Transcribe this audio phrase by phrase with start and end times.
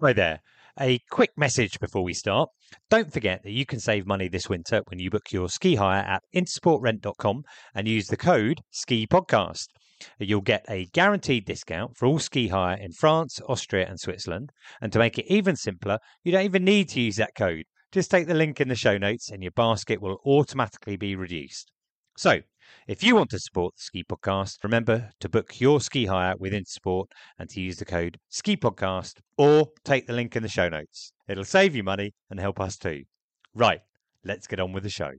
[0.00, 0.40] Right there.
[0.80, 2.48] A quick message before we start.
[2.88, 6.02] Don't forget that you can save money this winter when you book your ski hire
[6.02, 7.42] at intersportrent.com
[7.74, 9.66] and use the code SKI PODCAST.
[10.18, 14.52] You'll get a guaranteed discount for all ski hire in France, Austria, and Switzerland.
[14.80, 17.64] And to make it even simpler, you don't even need to use that code.
[17.92, 21.70] Just take the link in the show notes and your basket will automatically be reduced.
[22.16, 22.40] So,
[22.86, 26.52] if you want to support the Ski Podcast, remember to book your ski hire with
[26.52, 27.06] Intersport
[27.38, 31.12] and to use the code Ski Podcast or take the link in the show notes.
[31.28, 33.04] It'll save you money and help us too.
[33.54, 33.80] Right,
[34.24, 35.12] let's get on with the show.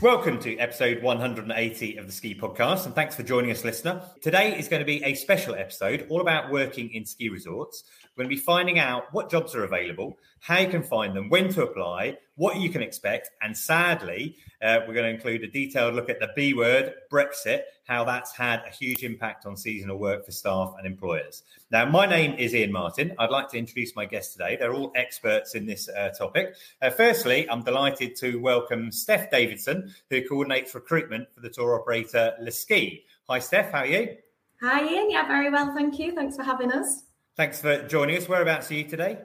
[0.00, 4.00] Welcome to episode 180 of the Ski Podcast, and thanks for joining us, listener.
[4.22, 7.82] Today is going to be a special episode all about working in ski resorts.
[8.18, 11.28] We're going to be finding out what jobs are available, how you can find them,
[11.28, 15.46] when to apply, what you can expect, and sadly, uh, we're going to include a
[15.46, 19.98] detailed look at the B word, Brexit, how that's had a huge impact on seasonal
[19.98, 21.44] work for staff and employers.
[21.70, 23.14] Now, my name is Iain Martin.
[23.20, 24.56] I'd like to introduce my guests today.
[24.56, 26.56] They're all experts in this uh, topic.
[26.82, 32.34] Uh, firstly, I'm delighted to welcome Steph Davidson, who coordinates recruitment for the tour operator
[32.50, 33.04] Ski.
[33.28, 33.70] Hi, Steph.
[33.70, 34.16] How are you?
[34.60, 35.08] Hi, Iain.
[35.08, 35.72] Yeah, very well.
[35.72, 36.16] Thank you.
[36.16, 37.04] Thanks for having us.
[37.38, 38.28] Thanks for joining us.
[38.28, 39.16] Whereabouts are you today?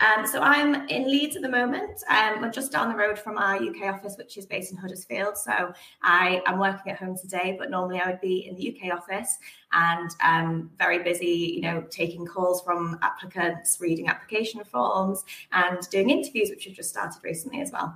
[0.00, 2.02] Um, so I'm in Leeds at the moment.
[2.10, 5.38] Um, we're just down the road from our UK office, which is based in Huddersfield.
[5.38, 8.92] So I am working at home today, but normally I would be in the UK
[8.92, 9.38] office
[9.72, 16.10] and um, very busy, you know, taking calls from applicants, reading application forms, and doing
[16.10, 17.94] interviews, which have just started recently as well.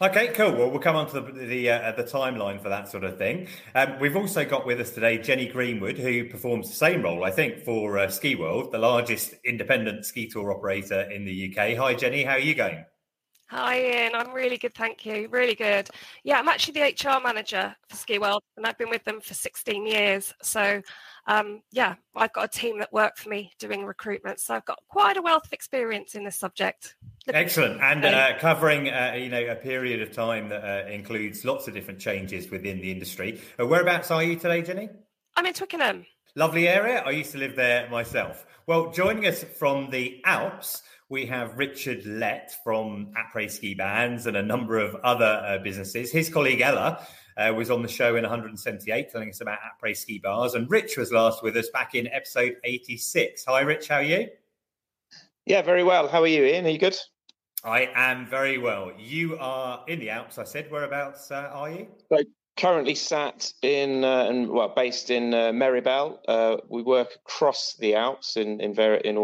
[0.00, 0.52] Okay, cool.
[0.52, 3.48] Well, we'll come on to the the, uh, the timeline for that sort of thing.
[3.74, 7.32] Um, we've also got with us today Jenny Greenwood, who performs the same role, I
[7.32, 11.76] think, for uh, Skiworld, the largest independent ski tour operator in the UK.
[11.76, 12.22] Hi, Jenny.
[12.22, 12.84] How are you going?
[13.50, 14.14] Hi, Iain.
[14.14, 15.26] I'm really good, thank you.
[15.32, 15.88] Really good.
[16.22, 19.84] Yeah, I'm actually the HR manager for Skiworld, and I've been with them for 16
[19.84, 20.32] years.
[20.42, 20.80] So
[21.26, 24.38] um, yeah, I've got a team that work for me doing recruitment.
[24.38, 26.94] So I've got quite a wealth of experience in this subject.
[27.28, 27.80] Excellent.
[27.88, 31.74] And uh, covering, uh, you know, a period of time that uh, includes lots of
[31.74, 33.40] different changes within the industry.
[33.58, 34.88] Uh, whereabouts are you today, Jenny?
[35.36, 36.06] I'm in Twickenham.
[36.34, 37.02] Lovely area.
[37.04, 38.46] I used to live there myself.
[38.66, 44.36] Well, joining us from the Alps, we have Richard Lett from Après Ski Bands and
[44.36, 46.12] a number of other uh, businesses.
[46.12, 47.06] His colleague Ella
[47.38, 50.54] uh, was on the show in 178 telling us about après ski bars.
[50.54, 53.44] And Rich was last with us back in episode 86.
[53.46, 53.88] Hi, Rich.
[53.88, 54.28] How are you?
[55.46, 56.08] Yeah, very well.
[56.08, 56.66] How are you, Iain?
[56.66, 56.98] Are you good?
[57.64, 58.92] I am very well.
[58.96, 60.70] You are in the Alps, I said.
[60.70, 61.88] Whereabouts uh, are you?
[62.12, 62.18] So
[62.56, 66.18] currently sat in, uh, and well, based in uh, Méribel.
[66.28, 69.16] Uh, we work across the Alps in in, Ver- in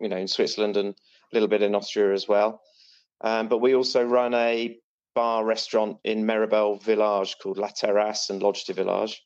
[0.00, 2.62] you know in Switzerland and a little bit in Austria as well.
[3.22, 4.78] Um, but we also run a
[5.14, 9.22] bar restaurant in Méribel Village called La Terrasse and Lodge du Village,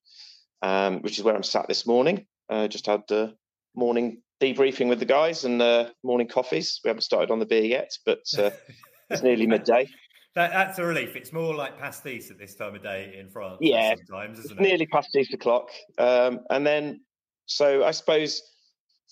[0.62, 2.26] um, which is where I'm sat this morning.
[2.48, 3.34] Uh, just had the
[3.74, 6.80] morning debriefing with the guys and uh, morning coffees.
[6.84, 8.50] We haven't started on the beer yet, but uh,
[9.10, 9.88] it's nearly midday.
[10.34, 11.16] That, that's a relief.
[11.16, 13.58] It's more like pastis at this time of day in France.
[13.60, 14.62] Yeah, sometimes, isn't it?
[14.62, 15.68] Nearly past six o'clock.
[15.96, 17.00] Um, and then,
[17.46, 18.42] so I suppose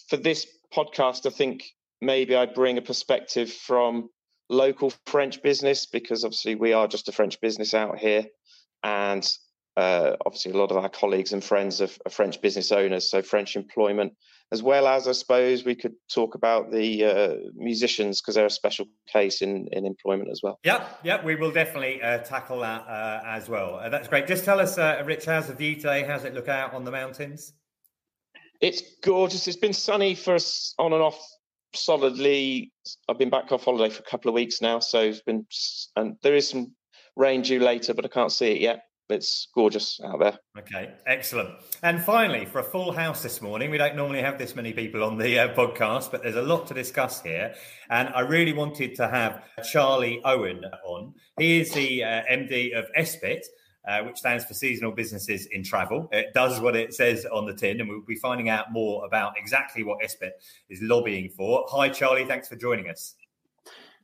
[0.09, 1.65] for this podcast, I think
[2.01, 4.11] maybe I bring a perspective from
[4.51, 8.27] local French business because obviously we are just a French business out here,
[8.83, 9.27] and
[9.77, 13.23] uh, obviously a lot of our colleagues and friends are, are, French business owners, so
[13.23, 14.13] French employment,
[14.51, 18.51] as well as I suppose we could talk about the uh, musicians because they're a
[18.51, 20.59] special case in in employment as well.
[20.63, 23.77] Yeah, yeah, we will definitely uh, tackle that uh, as well.
[23.77, 24.27] Uh, that's great.
[24.27, 26.03] Just tell us, uh, Rich, how's the view today?
[26.03, 27.55] How's it look out on the mountains?
[28.61, 29.49] It's gorgeous.
[29.49, 31.19] It's been sunny for us on and off
[31.75, 32.73] solidly.
[33.09, 35.47] I've been back off holiday for a couple of weeks now, so it's been
[35.97, 36.73] and there is some
[37.17, 38.83] rain due later, but I can't see it yet.
[39.13, 40.39] It's gorgeous out there.
[40.59, 41.51] Okay, excellent.
[41.83, 45.05] And finally, for a full house this morning, we don't normally have this many people
[45.05, 47.55] on the uh, podcast, but there's a lot to discuss here.
[47.91, 51.13] And I really wanted to have Charlie Owen on.
[51.39, 53.43] He is the uh, MD of SBiT,
[53.87, 56.09] uh, which stands for Seasonal Businesses in Travel.
[56.11, 59.35] It does what it says on the tin, and we'll be finding out more about
[59.37, 60.31] exactly what SBiT
[60.71, 61.67] is lobbying for.
[61.69, 62.25] Hi, Charlie.
[62.25, 63.15] Thanks for joining us.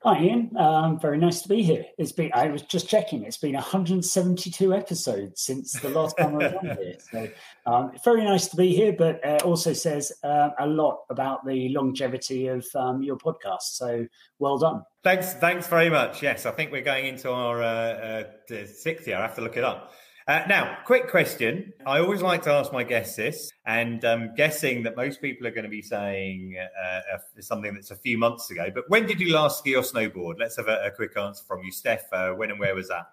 [0.04, 0.56] Hi, Iain.
[0.56, 1.84] Um, very nice to be here.
[1.98, 6.36] It's been, I was just checking, it's been 172 episodes since the last time I
[6.36, 6.94] was on here.
[7.10, 7.28] So,
[7.66, 11.70] um, very nice to be here, but uh, also says uh, a lot about the
[11.70, 13.62] longevity of um, your podcast.
[13.62, 14.06] So,
[14.38, 14.84] well done.
[15.02, 15.32] Thanks.
[15.34, 16.22] Thanks very much.
[16.22, 19.16] Yes, I think we're going into our uh, uh sixth year.
[19.16, 19.92] I have to look it up.
[20.28, 21.72] Uh, now, quick question.
[21.86, 25.50] I always like to ask my guests this, and I'm guessing that most people are
[25.50, 26.54] going to be saying
[26.84, 27.00] uh,
[27.40, 28.70] something that's a few months ago.
[28.74, 30.34] But when did you last ski or snowboard?
[30.38, 32.12] Let's have a, a quick answer from you, Steph.
[32.12, 33.06] Uh, when and where was that?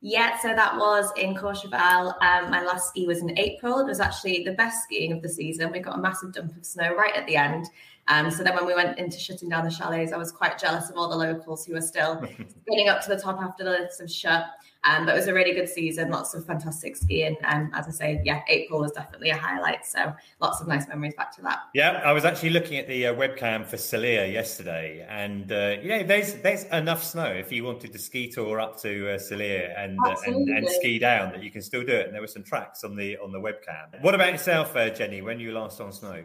[0.00, 2.22] Yeah, so that was in Courchevel.
[2.22, 3.80] Um, my last ski was in April.
[3.80, 5.72] It was actually the best skiing of the season.
[5.72, 7.66] We got a massive dump of snow right at the end.
[8.06, 10.88] Um, so then when we went into shutting down the chalets, I was quite jealous
[10.88, 12.20] of all the locals who were still
[12.68, 14.44] getting up to the top after the lifts have shut.
[14.88, 17.36] Um, but it was a really good season, lots of fantastic skiing.
[17.42, 19.86] And as I say, yeah, April was definitely a highlight.
[19.86, 21.60] So lots of nice memories back to that.
[21.74, 25.88] Yeah, I was actually looking at the uh, webcam for Celea yesterday, and uh, you
[25.88, 29.98] know, there's there's enough snow if you wanted to ski tour up to uh, and,
[30.06, 32.06] uh, and, and ski down that you can still do it.
[32.06, 34.02] And there were some tracks on the on the webcam.
[34.02, 35.22] What about yourself, uh, Jenny?
[35.22, 36.24] When you last on snow?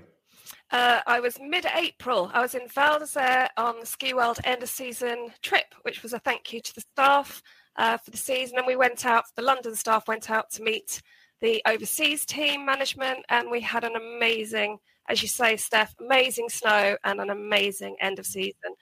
[0.72, 2.30] Uh, I was mid-April.
[2.32, 6.20] I was in Val d'Isere on the Skiworld end of season trip, which was a
[6.20, 7.42] thank you to the staff
[7.75, 8.57] uh, for the season.
[8.57, 11.01] And we went out, the London staff went out to meet
[11.42, 14.77] the overseas team management, and we had an amazing,
[15.07, 18.75] as you say, Steph, amazing snow and an amazing end of season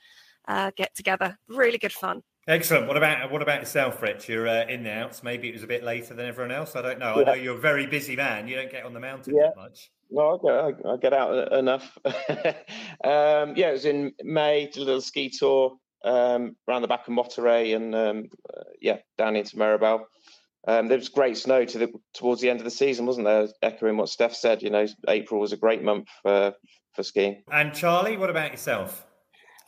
[0.48, 1.38] uh, get together.
[1.48, 2.24] Really good fun.
[2.48, 2.88] Excellent.
[2.88, 4.30] What about what about yourself, Rich?
[4.30, 5.22] You're uh, in the Alps.
[5.22, 6.78] Maybe it was a bit later than everyone else.
[6.78, 7.16] I don't know.
[7.18, 7.22] Yeah.
[7.22, 8.48] I know you're a very busy man.
[8.48, 9.48] You don't get on the mountain yeah.
[9.48, 9.92] that much.
[10.10, 11.98] Well, I get, I get out enough.
[12.06, 14.68] um, yeah, it was in May.
[14.68, 18.98] Did a little ski tour um, around the back of Mottaret and um, uh, yeah,
[19.18, 20.02] down into Méribel.
[20.68, 23.48] Um, there was great snow to the, towards the end of the season, wasn't there?
[23.62, 26.54] Echoing what Steph said, you know, April was a great month for
[26.94, 27.44] for skiing.
[27.52, 29.06] And Charlie, what about yourself?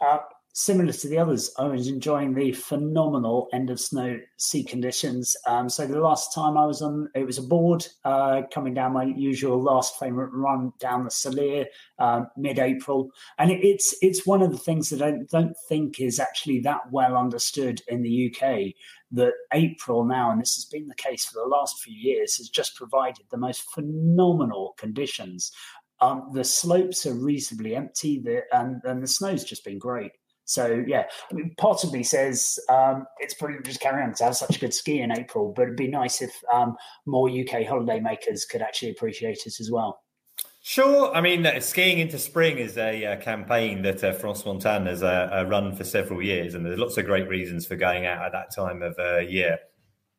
[0.02, 0.20] Uh,
[0.60, 5.38] similar to the others, I was enjoying the phenomenal end of snow sea conditions.
[5.48, 8.92] Um, so the last time I was on, it was a board uh, coming down
[8.92, 11.66] my usual last favourite run down the Celea
[11.98, 16.20] um, mid-April, and it, it's it's one of the things that I don't think is
[16.20, 18.74] actually that well understood in the UK.
[19.12, 22.50] That April now, and this has been the case for the last few years, has
[22.50, 25.52] just provided the most phenomenal conditions.
[26.02, 30.12] Um, the slopes are reasonably empty, the, and, and the snow's just been great.
[30.50, 34.24] So yeah, I mean, part of me says um, it's probably just carry on to
[34.24, 36.76] have such a good ski in April, but it'd be nice if um,
[37.06, 40.02] more UK holiday makers could actually appreciate it as well.
[40.64, 41.16] Sure.
[41.16, 45.04] I mean, uh, skiing into spring is a uh, campaign that uh, France Montagne has
[45.04, 48.32] uh, run for several years, and there's lots of great reasons for going out at
[48.32, 49.60] that time of uh, year.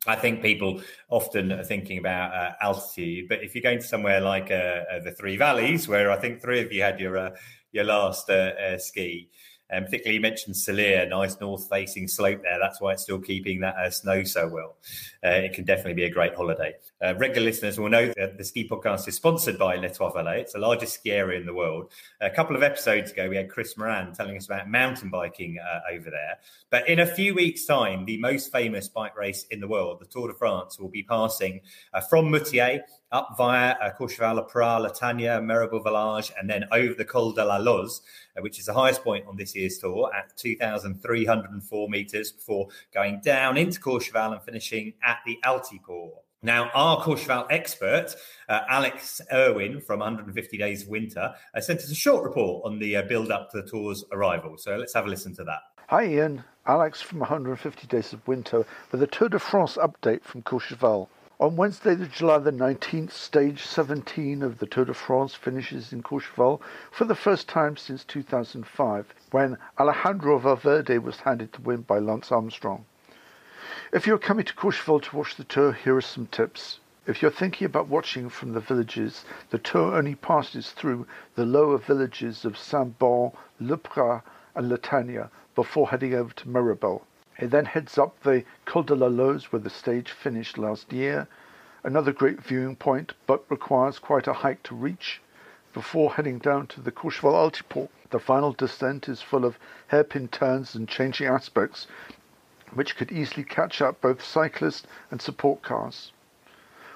[0.06, 4.20] I think people often are thinking about uh, altitude, but if you're going to somewhere
[4.20, 7.32] like the Three Valleys, where I think three of you had your
[7.72, 8.30] your last
[8.78, 9.28] ski,
[9.72, 12.58] um, particularly, you mentioned Celea, nice north facing slope there.
[12.60, 14.76] That's why it's still keeping that uh, snow so well.
[15.24, 16.74] Uh, it can definitely be a great holiday.
[17.04, 20.40] Uh, regular listeners will know that the ski podcast is sponsored by Les Trois Vallées.
[20.40, 21.92] It's the largest ski area in the world.
[22.20, 25.80] A couple of episodes ago, we had Chris Moran telling us about mountain biking uh,
[25.92, 26.38] over there.
[26.70, 30.06] But in a few weeks' time, the most famous bike race in the world, the
[30.06, 31.60] Tour de France, will be passing
[31.94, 36.64] uh, from Moutier up via uh, Courchevel, Le Praz, La Tania, Méribel Village, and then
[36.72, 38.02] over the Col de la Loze,
[38.36, 43.20] uh, which is the highest point on this year's tour at 2,304 metres before going
[43.20, 46.12] down into Courchevel and finishing at the Altiport.
[46.42, 48.14] Now, our Courchevel expert,
[48.48, 52.78] uh, Alex Irwin from 150 Days of Winter, uh, sent us a short report on
[52.78, 54.56] the uh, build up to the tour's arrival.
[54.56, 55.60] So let's have a listen to that.
[55.88, 56.42] Hi, Iain.
[56.66, 61.08] Alex from 150 Days of Winter with a Tour de France update from Courchevel.
[61.40, 66.02] On Wednesday, the July the 19th, stage 17 of the Tour de France finishes in
[66.02, 66.60] Courchevel
[66.90, 72.30] for the first time since 2005, when Alejandro Valverde was handed the win by Lance
[72.30, 72.84] Armstrong.
[73.90, 76.78] If you're coming to Courchevel to watch the tour, here are some tips.
[77.06, 81.78] If you're thinking about watching from the villages, the tour only passes through the lower
[81.78, 84.20] villages of Saint-Bon, Le Praz,
[84.54, 87.00] and La Tania before heading over to Méribel.
[87.40, 91.26] It then heads up the Col de la Loze where the stage finished last year.
[91.82, 95.22] Another great viewing point, but requires quite a hike to reach
[95.72, 97.88] before heading down to the Courchevel Altiport.
[98.10, 101.86] The final descent is full of hairpin turns and changing aspects,
[102.74, 106.12] which could easily catch up both cyclists and support cars.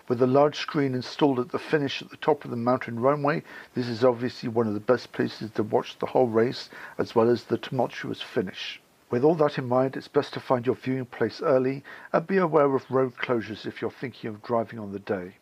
[0.07, 3.43] With a large screen installed at the finish at the top of the mountain runway,
[3.73, 7.31] this is obviously one of the best places to watch the whole race as well
[7.31, 8.83] as the tumultuous finish.
[9.14, 12.38] With all that in mind, it's best to find your viewing place early and be
[12.38, 15.37] aware of road closures if you're thinking of driving on the day.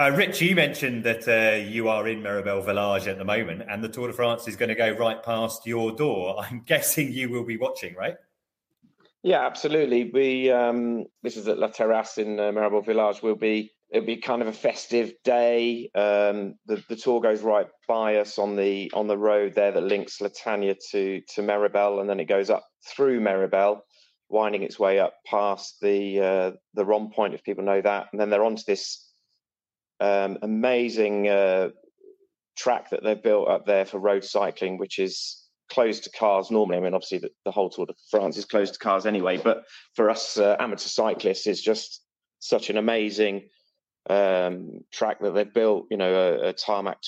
[0.00, 3.84] Uh, Rich, you mentioned that uh, you are in Méribel Village at the moment, and
[3.84, 6.36] the Tour de France is going to go right past your door.
[6.42, 8.16] I'm guessing you will be watching, right?
[9.22, 10.10] Yeah, absolutely.
[10.10, 13.20] We um, this is at La Terrasse in uh, Méribel Village.
[13.22, 15.90] We'll be it'll be kind of a festive day.
[15.94, 19.82] Um, the the tour goes right by us on the on the road there that
[19.82, 23.80] links La Tania to to Méribel, and then it goes up through Méribel,
[24.28, 28.20] winding its way up past the uh, the Rond Point, if people know that, and
[28.20, 29.10] then they're onto this
[30.00, 31.70] um, amazing uh,
[32.56, 36.78] track that they've built up there for road cycling, which is closed to cars normally.
[36.78, 39.64] I mean, obviously the, the whole Tour de France is closed to cars anyway, but
[39.94, 42.02] for us uh, amateur cyclists, it's just
[42.40, 43.48] such an amazing
[44.08, 45.86] um, track that they've built.
[45.90, 46.98] You know, a, a tarmac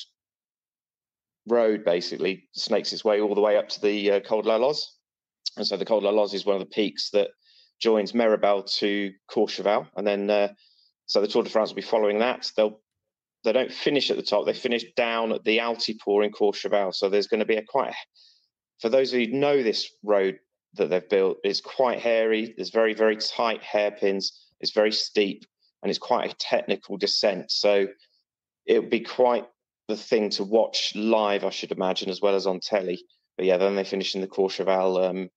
[1.49, 4.57] road basically snakes its way all the way up to the uh, Col de la
[4.57, 4.97] Loze.
[5.57, 7.29] And so the Col de la Loze is one of the peaks that
[7.81, 9.87] joins Méribel to Courchevel.
[9.97, 10.49] And then, uh,
[11.07, 12.51] so the Tour de France will be following that.
[12.57, 12.81] They'll
[13.43, 16.95] they don't finish at the top; they finish down at the Altiport in Courchevel.
[16.95, 17.95] So there's going to be a quite,
[18.81, 20.39] for those who know this road
[20.75, 22.53] that they've built, it's quite hairy.
[22.57, 24.33] There's very very tight hairpins.
[24.61, 25.47] It's very steep,
[25.83, 27.51] and it's quite a technical descent.
[27.51, 27.89] So
[28.67, 29.47] it would be quite
[29.89, 33.03] the thing to watch live, I should imagine, as well as on telly.
[33.37, 35.31] But yeah, then they finish in the Courchevel um,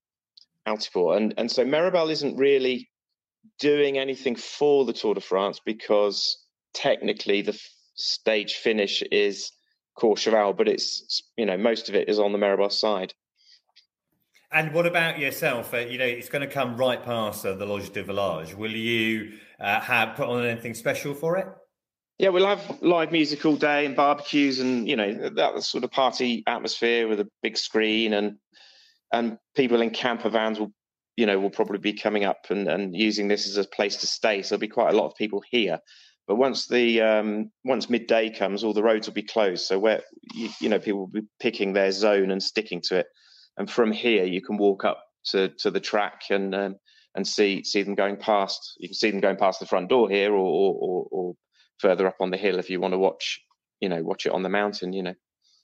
[0.66, 2.88] Altiport, and and so Méribel isn't really
[3.58, 7.60] doing anything for the Tour de France because technically the f-
[7.94, 9.50] stage finish is
[9.98, 13.14] Courchevel, but it's you know most of it is on the Méribel side.
[14.50, 15.74] And what about yourself?
[15.74, 18.54] Uh, you know, it's going to come right past uh, the Lodge du Village.
[18.54, 21.48] Will you uh, have put on anything special for it?
[22.18, 25.90] Yeah, we'll have live music all day and barbecues and you know that sort of
[25.90, 28.36] party atmosphere with a big screen and
[29.14, 30.72] and people in camper vans will
[31.16, 34.06] you know will probably be coming up and, and using this as a place to
[34.06, 34.42] stay.
[34.42, 35.78] So there'll be quite a lot of people here.
[36.26, 39.66] But once the um, once midday comes, all the roads will be closed.
[39.66, 40.02] So where
[40.32, 43.06] you, you know people will be picking their zone and sticking to it.
[43.56, 46.76] And from here, you can walk up to to the track and um,
[47.14, 48.74] and see see them going past.
[48.78, 51.34] You can see them going past the front door here, or or, or
[51.78, 53.40] further up on the hill if you want to watch,
[53.80, 55.14] you know, watch it on the mountain, you know.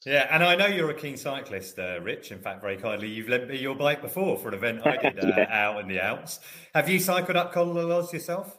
[0.06, 2.32] Yeah, and I know you're a keen cyclist, uh, Rich.
[2.32, 5.18] In fact, very kindly, you've lent me your bike before for an event I did
[5.24, 5.46] uh, yeah.
[5.50, 6.40] out in the Alps.
[6.74, 8.58] Have you cycled up Col de la yourself?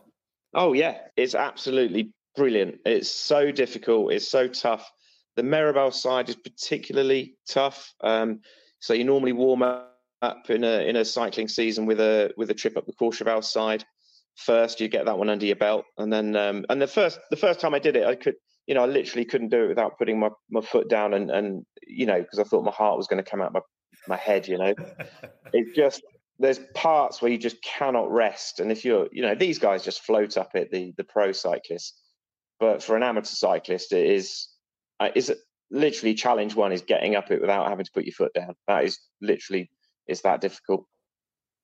[0.53, 2.75] Oh yeah, it's absolutely brilliant.
[2.85, 4.13] It's so difficult.
[4.13, 4.89] It's so tough.
[5.35, 7.91] The Méribel side is particularly tough.
[8.01, 8.41] Um,
[8.79, 12.53] so you normally warm up in a in a cycling season with a with a
[12.53, 13.83] trip up the Courchevel side
[14.35, 14.79] first.
[14.79, 17.59] You get that one under your belt, and then um, and the first the first
[17.59, 18.35] time I did it, I could
[18.67, 21.65] you know I literally couldn't do it without putting my, my foot down and and
[21.85, 23.61] you know because I thought my heart was going to come out my
[24.07, 24.47] my head.
[24.47, 24.73] You know,
[25.53, 26.01] it just
[26.39, 30.03] there's parts where you just cannot rest, and if you're you know these guys just
[30.03, 31.93] float up it the the pro cyclists,
[32.59, 34.47] but for an amateur cyclist it is
[34.99, 35.33] uh, is
[35.71, 38.53] literally challenge one is getting up it without having to put your foot down.
[38.67, 39.69] That is literally
[40.07, 40.85] is that difficult.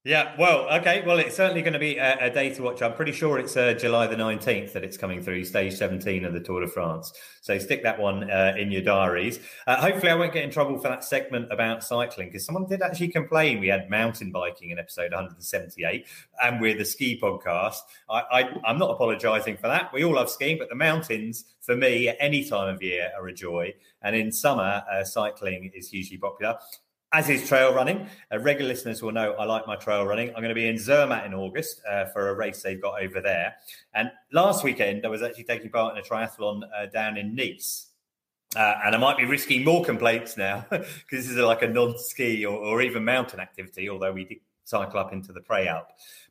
[0.08, 1.04] Yeah, well, okay.
[1.06, 2.82] Well, it's certainly going to be a, a day to watch.
[2.82, 6.32] I'm pretty sure it's uh, July the 19th that it's coming through, stage 17 of
[6.32, 7.12] the Tour de France.
[7.42, 9.42] So stick that one uh, in your diaries.
[9.68, 12.82] Uh, hopefully, I won't get in trouble for that segment about cycling because someone did
[12.82, 13.60] actually complain.
[13.60, 16.06] We had mountain biking in episode 178
[16.42, 17.80] and we're the ski podcast.
[18.10, 19.92] I, I'm not apologizing for that.
[19.92, 23.28] We all love skiing, but the mountains, for me, at any time of year, are
[23.28, 23.74] a joy.
[24.02, 26.60] And in summer, uh, cycling is hugely popular
[27.14, 28.08] as is trail running.
[28.32, 30.30] Uh, regular listeners will know I like my trail running.
[30.30, 33.22] I'm going to be in Zermatt in August uh, for a race they've got over
[33.22, 33.56] there.
[33.94, 37.88] And last weekend, I was actually taking part in a triathlon uh, down in Nice.
[38.56, 42.46] Uh, and I might be risking more complaints now because this is like a non-ski
[42.46, 44.38] or, or, even mountain activity, although we did
[44.68, 45.86] cycle up into the Préalpes.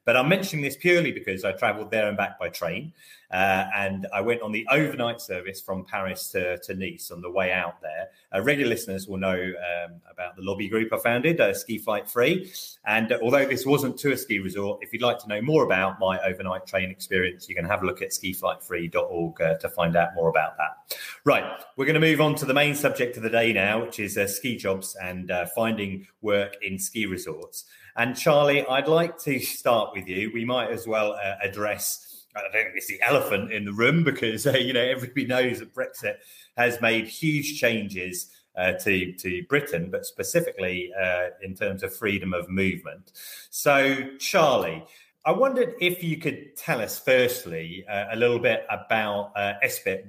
[0.05, 2.93] But I'm mentioning this purely because I travelled there and back by train.
[3.29, 7.31] Uh, and I went on the overnight service from Paris to, to Nice on the
[7.31, 8.11] way out there.
[8.33, 12.09] Uh, regular listeners will know um, about the lobby group I founded, uh, Ski Flight
[12.09, 12.53] Free.
[12.85, 15.65] And uh, although this wasn't to a ski resort, if you'd like to know more
[15.65, 19.97] about my overnight train experience, you can have a look at skiflightfree.org uh, to find
[19.97, 20.97] out more about that.
[21.25, 23.99] Right, we're going to move on to the main subject of the day now, which
[23.99, 27.65] is uh, ski jobs and finding work in ski resorts.
[27.97, 30.31] And Charlie, I'd like to start with you.
[30.33, 34.47] We might as well address I don't think it's the elephant in the room because
[34.47, 36.17] uh, you know everybody knows that Brexit
[36.57, 42.35] has made huge changes uh, to to Britain, but specifically uh, in terms of freedom
[42.35, 43.13] of movement.
[43.51, 44.85] So, Charlie,
[45.25, 49.55] I wondered if you could tell us firstly uh, a little bit about uh,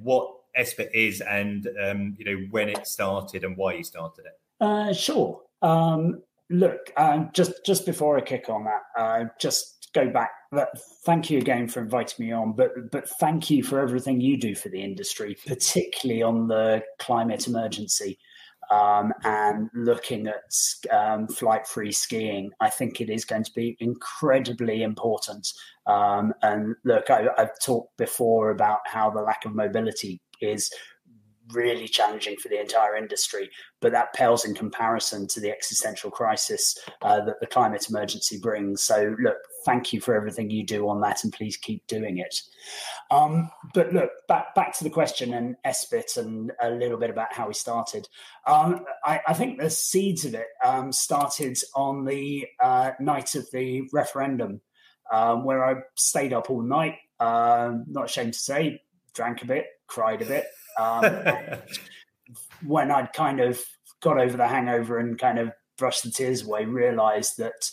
[0.04, 4.40] what SBiT is, and um, you know when it started and why you started it.
[4.60, 5.42] Uh, sure.
[5.62, 10.32] Um, look, um, just just before I kick on that, just go back.
[11.06, 14.56] Thank you again for inviting me on, but but thank you for everything you do
[14.56, 18.18] for the industry, particularly on the climate emergency
[18.70, 20.54] um, and looking at
[20.92, 22.52] um, flight-free skiing.
[22.60, 25.48] I think it is going to be incredibly important.
[25.86, 30.72] Um, and look, I, I've talked before about how the lack of mobility is
[31.54, 33.50] really challenging for the entire industry,
[33.80, 38.84] but that pales in comparison to the existential crisis uh, that the climate emergency brings.
[38.84, 42.42] So, look, thank you for everything you do on that, and please keep doing it.
[43.12, 47.34] Um, but look, back back to the question and SBiT and a little bit about
[47.34, 48.08] how we started.
[48.46, 53.50] Um, I, I, think the seeds of it um, started on the uh, night of
[53.52, 54.62] the referendum.
[55.10, 58.82] Um, where I stayed up all night Um, not ashamed to say,
[59.14, 60.46] drank a bit, cried a bit.
[60.80, 61.60] Um,
[62.66, 63.60] when I'd kind of
[64.02, 67.70] got over the hangover and kind of brushed the tears away, realised that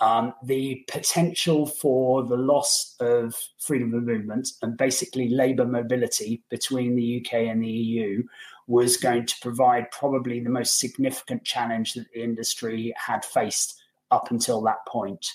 [0.00, 6.94] um, the potential for the loss of freedom of movement and basically labour mobility between
[6.94, 8.22] the UK and the EU
[8.68, 14.30] was going to provide probably the most significant challenge that the industry had faced up
[14.30, 15.26] until that point.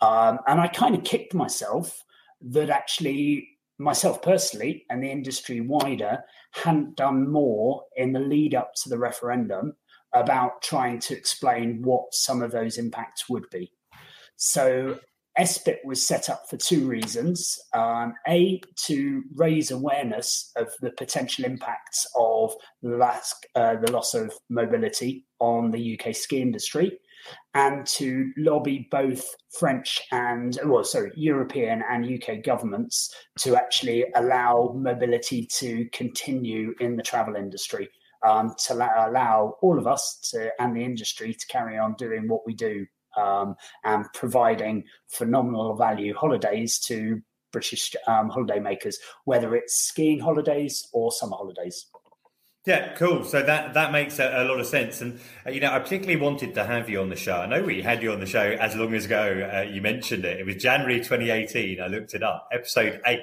[0.00, 2.04] Um, and I kind of kicked myself
[2.42, 6.18] that actually, myself personally and the industry wider,
[6.52, 9.74] hadn't done more in the lead up to the referendum
[10.12, 13.72] about trying to explain what some of those impacts would be.
[14.36, 14.98] So
[15.38, 17.58] SBIT was set up for two reasons.
[17.72, 24.32] Um, a, to raise awareness of the potential impacts of last, uh, the loss of
[24.48, 26.98] mobility on the UK ski industry,
[27.54, 29.24] and to lobby both
[29.58, 36.96] French and, well, sorry, European and UK governments to actually allow mobility to continue in
[36.96, 37.88] the travel industry.
[38.26, 42.40] Um, to allow all of us to, and the industry to carry on doing what
[42.46, 42.86] we do
[43.18, 43.54] um,
[43.84, 47.20] and providing phenomenal value holidays to
[47.52, 51.86] British um, holiday makers, whether it's skiing holidays or summer holidays.
[52.66, 53.24] Yeah, cool.
[53.24, 56.18] So that that makes a, a lot of sense, and uh, you know, I particularly
[56.18, 57.36] wanted to have you on the show.
[57.36, 59.50] I know we had you on the show as long as ago.
[59.54, 60.40] Uh, you mentioned it.
[60.40, 61.78] It was January 2018.
[61.78, 63.20] I looked it up, episode eight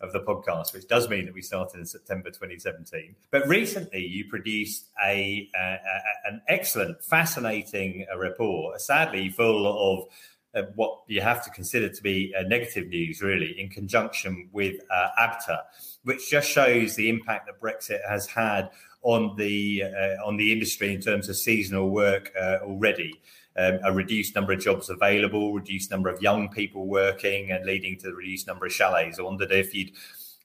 [0.00, 3.14] of the podcast, which does mean that we started in September 2017.
[3.30, 5.78] But recently, you produced a, a
[6.24, 10.08] an excellent, fascinating uh, report, sadly full of
[10.54, 14.80] uh, what you have to consider to be uh, negative news, really, in conjunction with
[14.90, 15.58] uh, ABTA,
[16.04, 18.70] which just shows the impact that Brexit has had
[19.02, 23.20] on the uh, on the industry in terms of seasonal work uh, already
[23.56, 27.96] um, a reduced number of jobs available, reduced number of young people working, and leading
[27.98, 29.18] to the reduced number of chalets.
[29.18, 29.92] I wondered if you'd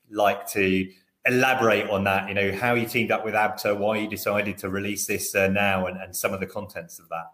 [0.09, 0.89] like to
[1.25, 2.29] elaborate on that.
[2.29, 5.85] You know, how you teamed up with ABTA, why you decided to release this now,
[5.85, 7.31] and, and some of the contents of that.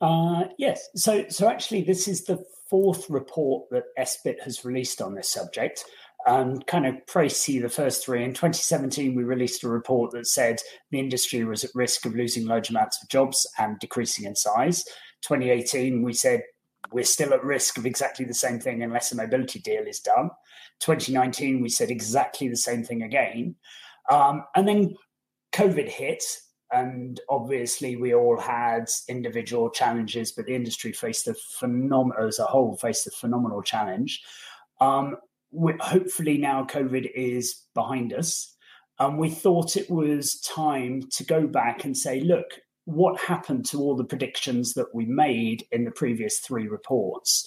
[0.00, 0.88] Uh, yes.
[0.94, 5.84] So, so actually, this is the fourth report that SBIT has released on this subject
[6.26, 8.24] um, kind of précis the first three.
[8.24, 12.46] In 2017, we released a report that said the industry was at risk of losing
[12.46, 14.84] large amounts of jobs and decreasing in size.
[15.22, 16.42] 2018, we said
[16.92, 20.30] we're still at risk of exactly the same thing unless a mobility deal is done.
[20.80, 23.54] 2019, we said exactly the same thing again.
[24.10, 24.96] Um, and then
[25.52, 26.22] COVID hit,
[26.72, 32.44] and obviously we all had individual challenges, but the industry faced a phenomenal, as a
[32.44, 34.22] whole, faced a phenomenal challenge.
[34.80, 35.16] Um,
[35.80, 38.54] hopefully now COVID is behind us.
[38.98, 42.46] And we thought it was time to go back and say, look,
[42.86, 47.46] what happened to all the predictions that we made in the previous three reports?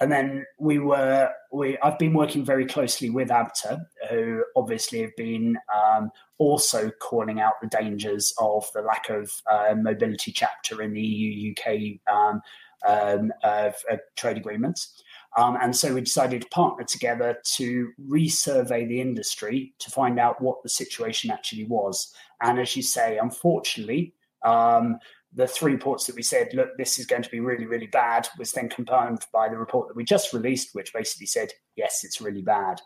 [0.00, 3.80] And then we were, we I've been working very closely with ABTA,
[4.10, 9.74] who obviously have been um, also calling out the dangers of the lack of uh,
[9.76, 12.40] mobility chapter in the EU UK um,
[12.86, 13.70] um, uh,
[14.16, 15.02] trade agreements.
[15.36, 20.40] Um, and so we decided to partner together to resurvey the industry to find out
[20.40, 22.14] what the situation actually was.
[22.40, 24.98] And as you say, unfortunately, um,
[25.34, 28.28] the three reports that we said, look, this is going to be really, really bad,
[28.38, 32.20] was then confirmed by the report that we just released, which basically said, yes, it's
[32.20, 32.80] really bad.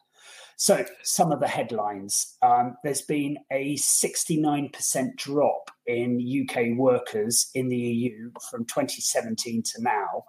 [0.56, 7.68] So, some of the headlines um, there's been a 69% drop in UK workers in
[7.68, 10.24] the EU from 2017 to now.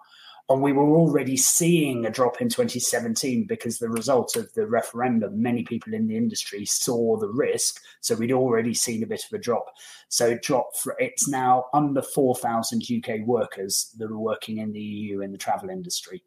[0.50, 5.40] And we were already seeing a drop in 2017 because the result of the referendum,
[5.40, 7.80] many people in the industry saw the risk.
[8.02, 9.66] So we'd already seen a bit of a drop.
[10.08, 14.80] So it dropped for, it's now under 4,000 UK workers that are working in the
[14.80, 16.22] EU in the travel industry.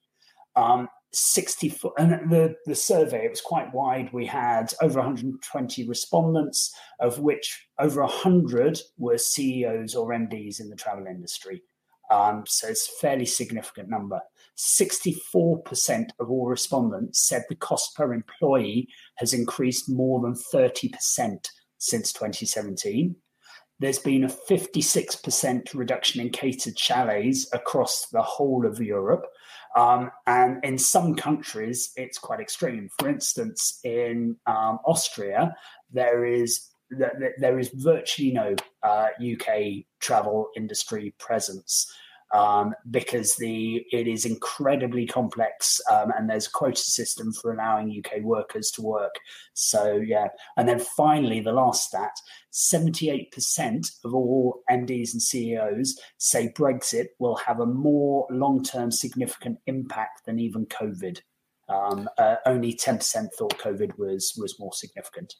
[0.56, 6.75] Um, 60 and the, the survey it was quite wide we had over 120 respondents
[6.99, 11.63] of which over 100 were ceos or mds in the travel industry
[12.10, 14.20] um, so it's a fairly significant number.
[14.58, 22.13] 64% of all respondents said the cost per employee has increased more than 30% since
[22.13, 23.15] 2017.
[23.80, 29.28] There's been a 56% reduction in catered chalets across the whole of Europe.
[29.76, 32.89] Um, and in some countries, it's quite extreme.
[32.98, 35.56] For instance, in um, Austria,
[35.91, 41.91] there is there is virtually no uh, UK travel industry presence
[42.33, 48.03] um, because the it is incredibly complex um, and there's a quota system for allowing
[48.03, 49.15] UK workers to work.
[49.53, 52.12] So yeah, and then finally the last stat:
[52.51, 59.60] seventy-eight percent of all MDs and CEOs say Brexit will have a more long-term significant
[59.67, 61.19] impact than even COVID.
[61.69, 65.33] Um, uh, only 10% thought COVID was was more significant.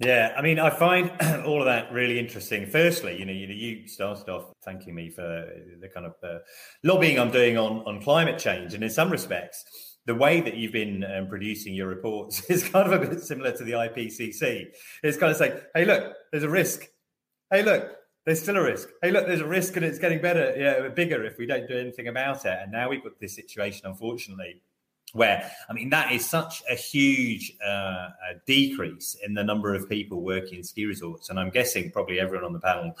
[0.00, 1.10] Yeah, I mean, I find
[1.44, 2.66] all of that really interesting.
[2.66, 6.38] Firstly, you know, you, you started off thanking me for the kind of uh,
[6.84, 9.64] lobbying I'm doing on on climate change, and in some respects,
[10.06, 13.50] the way that you've been um, producing your reports is kind of a bit similar
[13.52, 14.66] to the IPCC.
[15.02, 16.86] It's kind of saying, "Hey, look, there's a risk.
[17.50, 17.90] Hey, look,
[18.24, 18.88] there's still a risk.
[19.02, 21.76] Hey, look, there's a risk, and it's getting better, yeah, bigger if we don't do
[21.76, 24.62] anything about it." And now we've got this situation, unfortunately,
[25.14, 28.08] where I mean that is such a huge uh,
[28.46, 32.44] decrease in the number of people working in ski resorts, and I'm guessing probably everyone
[32.44, 32.94] on the panel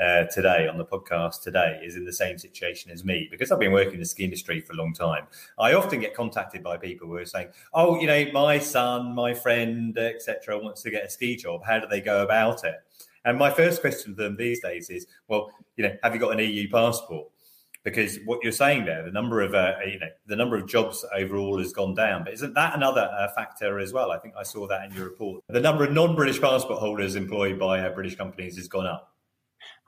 [0.00, 3.60] uh, today on the podcast today is in the same situation as me because I've
[3.60, 5.26] been working in the ski industry for a long time.
[5.58, 9.34] I often get contacted by people who are saying, "Oh, you know, my son, my
[9.34, 11.62] friend, etc., wants to get a ski job.
[11.64, 12.76] How do they go about it?"
[13.24, 16.32] And my first question to them these days is, "Well, you know, have you got
[16.32, 17.31] an EU passport?"
[17.84, 21.04] Because what you're saying there, the number of uh, you know the number of jobs
[21.16, 22.24] overall has gone down.
[22.24, 24.12] But isn't that another uh, factor as well?
[24.12, 25.42] I think I saw that in your report.
[25.48, 29.12] The number of non-British passport holders employed by uh, British companies has gone up.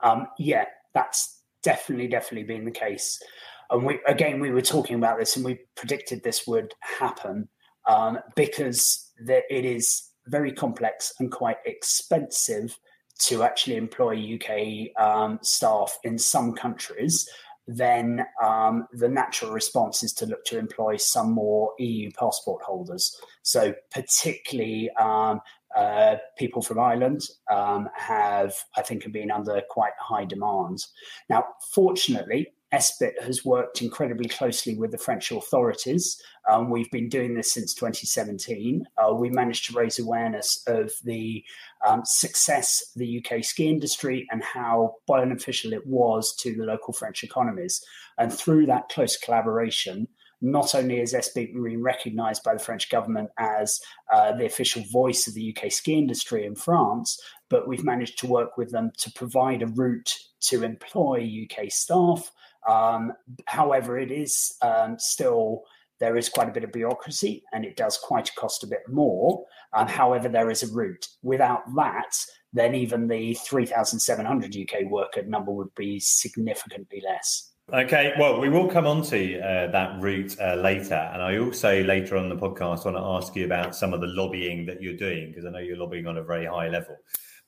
[0.01, 3.21] Um, yeah, that's definitely definitely been the case.
[3.69, 7.47] And we again we were talking about this, and we predicted this would happen
[7.87, 12.77] um, because the, it is very complex and quite expensive
[13.17, 17.29] to actually employ UK um, staff in some countries
[17.67, 23.19] then um, the natural response is to look to employ some more EU passport holders.
[23.41, 25.41] So, particularly um,
[25.75, 30.85] uh, people from Ireland um, have, I think, have been under quite high demand.
[31.29, 36.21] Now, fortunately, SBiT has worked incredibly closely with the French authorities.
[36.49, 38.85] Um, we've been doing this since 2017.
[38.97, 41.43] Uh, we managed to raise awareness of the
[41.87, 46.93] um, success of the UK ski industry and how beneficial it was to the local
[46.93, 47.81] French economies.
[48.17, 50.09] And through that close collaboration,
[50.41, 53.79] not only is SBiT been recognised by the French government as
[54.13, 58.27] uh, the official voice of the UK ski industry in France, but we've managed to
[58.27, 62.31] work with them to provide a route to employ UK staff
[62.67, 63.13] um,
[63.45, 65.63] however, it is um, still
[65.99, 69.45] there is quite a bit of bureaucracy and it does quite cost a bit more.
[69.73, 71.07] Um, however, there is a route.
[71.23, 72.15] Without that,
[72.53, 77.51] then even the 3,700 UK worker number would be significantly less.
[77.73, 81.09] Okay, well, we will come on to uh, that route uh, later.
[81.13, 84.07] And I also, later on the podcast, want to ask you about some of the
[84.07, 86.95] lobbying that you're doing, because I know you're lobbying on a very high level.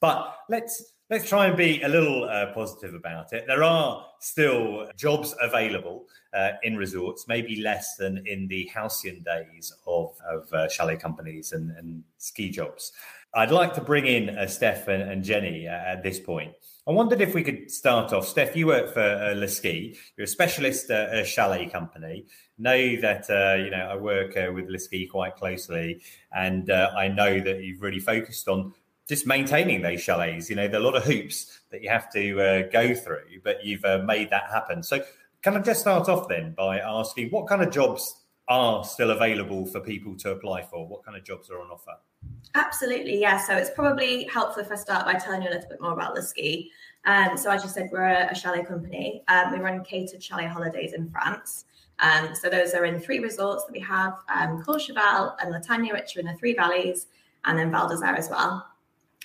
[0.01, 3.45] But let's let's try and be a little uh, positive about it.
[3.47, 9.73] There are still jobs available uh, in resorts, maybe less than in the halcyon days
[9.85, 12.91] of, of uh, chalet companies and, and, ski jobs.
[13.35, 16.53] I'd like to bring in uh, Steph and, and Jenny uh, at this point.
[16.87, 18.25] I wondered if we could start off.
[18.25, 19.97] Steph, you work for uh, Le Ski.
[20.15, 22.25] You're a specialist at a chalet company.
[22.57, 26.01] Know that uh, you know I work uh, with Le Ski quite closely,
[26.33, 28.73] and uh, I know that you've really focused on
[29.07, 30.49] just maintaining those chalets.
[30.49, 33.41] You know, there are a lot of hoops that you have to uh, go through,
[33.43, 34.83] but you've uh, made that happen.
[34.83, 35.01] So,
[35.41, 39.65] can I just start off then by asking what kind of jobs are still available
[39.65, 40.87] for people to apply for?
[40.87, 41.93] What kind of jobs are on offer?
[42.55, 43.37] Absolutely, yeah.
[43.37, 46.15] So it's probably helpful if I start by telling you a little bit more about
[46.15, 46.71] Le Ski.
[47.05, 49.23] Um, so as you said, we're a, chalet company.
[49.27, 51.65] Um, we run catered chalet holidays in France.
[51.99, 55.93] Um, so those are in three resorts that we have: um, Courchevel and La Tania,
[55.93, 57.07] which are in the Three Valleys,
[57.45, 58.65] and then Val d'Isere as well.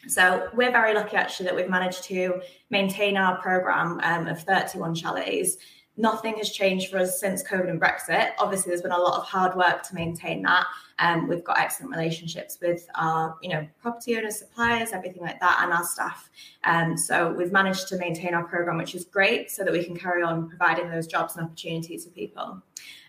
[0.08, 4.94] So we're very lucky actually that we've managed to maintain our program um, of 31
[4.94, 5.56] chalets.
[5.96, 8.30] Nothing has changed for us since COVID and Brexit.
[8.38, 10.64] Obviously, there's been a lot of hard work to maintain that.
[10.98, 15.60] Um, we've got excellent relationships with our, you know, property owners, suppliers, everything like that,
[15.62, 16.30] and our staff.
[16.64, 19.96] Um, so we've managed to maintain our program, which is great, so that we can
[19.96, 22.62] carry on providing those jobs and opportunities for people.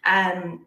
[0.05, 0.65] Um,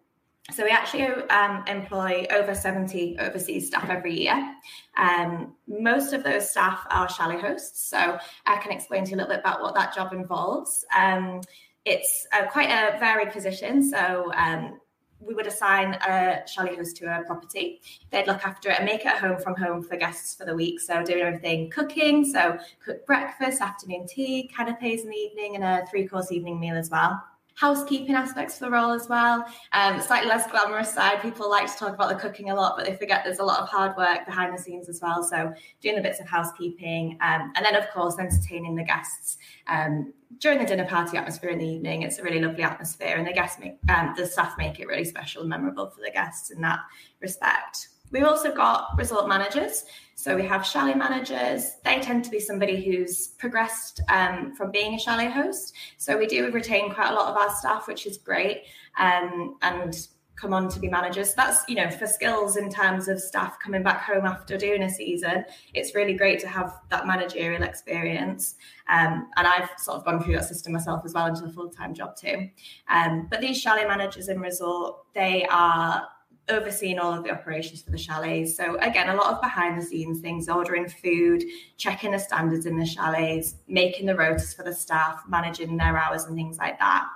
[0.52, 4.54] so we actually um, employ over 70 overseas staff every year.
[4.96, 7.88] Um, most of those staff are chalet hosts.
[7.88, 10.84] So I can explain to you a little bit about what that job involves.
[10.96, 11.40] Um,
[11.84, 13.82] it's uh, quite a varied position.
[13.82, 14.78] So um,
[15.18, 17.80] we would assign a chalet host to a property.
[18.10, 20.54] They'd look after it and make it a home from home for guests for the
[20.54, 20.80] week.
[20.80, 25.86] So doing everything cooking, so cook breakfast, afternoon tea, canapes in the evening, and a
[25.90, 27.20] three course evening meal as well
[27.56, 29.44] housekeeping aspects for the role as well.
[29.72, 31.22] Um, slightly less glamorous side.
[31.22, 33.60] People like to talk about the cooking a lot, but they forget there's a lot
[33.60, 35.22] of hard work behind the scenes as well.
[35.22, 40.12] So doing the bits of housekeeping, um, and then of course entertaining the guests um,
[40.38, 42.02] during the dinner party atmosphere in the evening.
[42.02, 45.04] It's a really lovely atmosphere, and the guests make um, the staff make it really
[45.04, 46.80] special and memorable for the guests in that
[47.20, 47.88] respect.
[48.10, 49.84] We've also got resort managers.
[50.14, 51.76] So we have chalet managers.
[51.84, 55.74] They tend to be somebody who's progressed um, from being a chalet host.
[55.98, 58.62] So we do retain quite a lot of our staff, which is great.
[58.98, 59.94] Um, and
[60.36, 61.34] come on to be managers.
[61.34, 64.90] That's, you know, for skills in terms of staff coming back home after doing a
[64.90, 68.54] season, it's really great to have that managerial experience.
[68.88, 71.70] Um, and I've sort of gone through that system myself as well into a full
[71.70, 72.48] time job too.
[72.88, 76.06] Um, but these chalet managers in resort, they are
[76.48, 78.56] overseeing all of the operations for the chalets.
[78.56, 81.44] So again, a lot of behind the scenes things, ordering food,
[81.76, 86.24] checking the standards in the chalets, making the rotas for the staff, managing their hours
[86.24, 87.06] and things like that.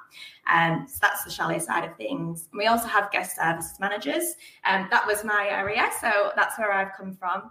[0.53, 2.49] Um, so that's the chalet side of things.
[2.51, 4.35] And we also have guest services managers.
[4.65, 7.51] Um, that was my area, so that's where I've come from.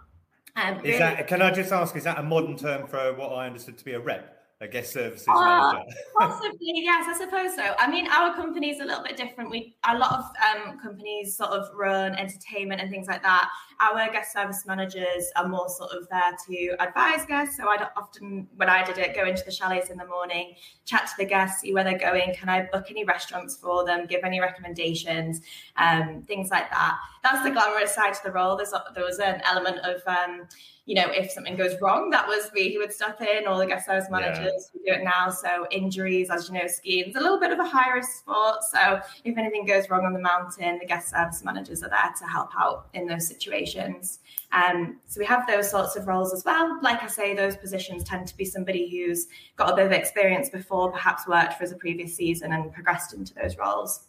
[0.56, 1.28] Um, is really, that?
[1.28, 1.96] Can I just ask?
[1.96, 4.39] Is that a modern term for what I understood to be a rep?
[4.62, 5.90] A guest services uh, manager?
[6.18, 7.74] possibly, yes, I suppose so.
[7.78, 9.50] I mean, our company is a little bit different.
[9.50, 13.48] We a lot of um, companies sort of run entertainment and things like that.
[13.80, 17.56] Our guest service managers are more sort of there to advise guests.
[17.56, 21.06] So I'd often, when I did it, go into the chalets in the morning, chat
[21.06, 22.34] to the guests, see where they're going.
[22.34, 24.04] Can I book any restaurants for them?
[24.06, 25.40] Give any recommendations?
[25.76, 26.98] Um, things like that.
[27.22, 28.56] That's the glamorous side to the role.
[28.56, 30.46] There's there was an element of um,
[30.90, 33.66] you know, if something goes wrong, that was me who would step in, or the
[33.66, 34.80] guest service managers yeah.
[34.80, 35.30] who do it now.
[35.30, 38.64] So injuries, as you know, skiing is a little bit of a high risk sport.
[38.64, 42.24] So if anything goes wrong on the mountain, the guest service managers are there to
[42.26, 44.18] help out in those situations.
[44.50, 46.80] Um, so we have those sorts of roles as well.
[46.82, 50.48] Like I say, those positions tend to be somebody who's got a bit of experience
[50.48, 54.08] before, perhaps worked for us a previous season and progressed into those roles.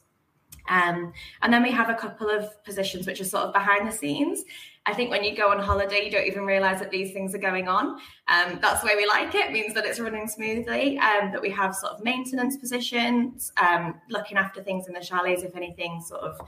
[0.70, 3.92] Um, and then we have a couple of positions which are sort of behind the
[3.92, 4.44] scenes.
[4.86, 7.40] I think when you go on holiday, you don't even realize that these things are
[7.40, 8.00] going on.
[8.28, 9.52] Um, that's the way we like it.
[9.52, 10.98] means that it's running smoothly.
[10.98, 15.44] Um, that we have sort of maintenance positions, um, looking after things in the chalets
[15.44, 16.42] if anything sort of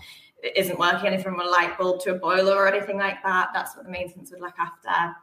[0.56, 3.50] isn't working, anything from a light bulb to a boiler or anything like that.
[3.54, 5.16] That's what the maintenance would look after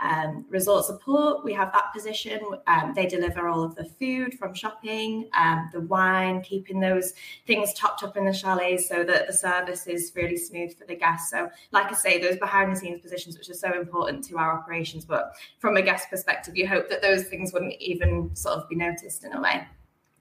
[0.00, 1.44] um, resort support.
[1.44, 2.40] We have that position.
[2.66, 7.14] Um, they deliver all of the food from shopping, um, the wine, keeping those
[7.46, 10.94] things topped up in the chalets so that the service is really smooth for the
[10.94, 11.30] guests.
[11.30, 14.58] So, like I say, those behind the scenes positions, which are so important to our
[14.58, 18.68] operations, but from a guest perspective, you hope that those things wouldn't even sort of
[18.68, 19.66] be noticed in a way.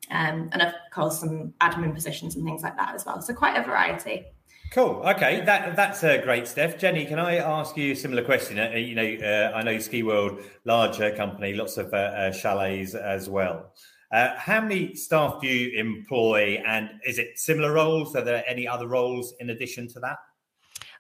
[0.10, 3.22] Um, and of course, some admin positions and things like that as well.
[3.22, 4.26] So, quite a variety.
[4.72, 5.02] Cool.
[5.06, 6.78] Okay, that that's uh, great, Steph.
[6.78, 8.60] Jenny, can I ask you a similar question?
[8.60, 13.30] Uh, you know, uh, I know Skiworld, larger company, lots of uh, uh chalets as
[13.30, 13.74] well.
[14.12, 18.16] Uh, how many staff do you employ, and is it similar roles?
[18.16, 20.18] Are there any other roles in addition to that?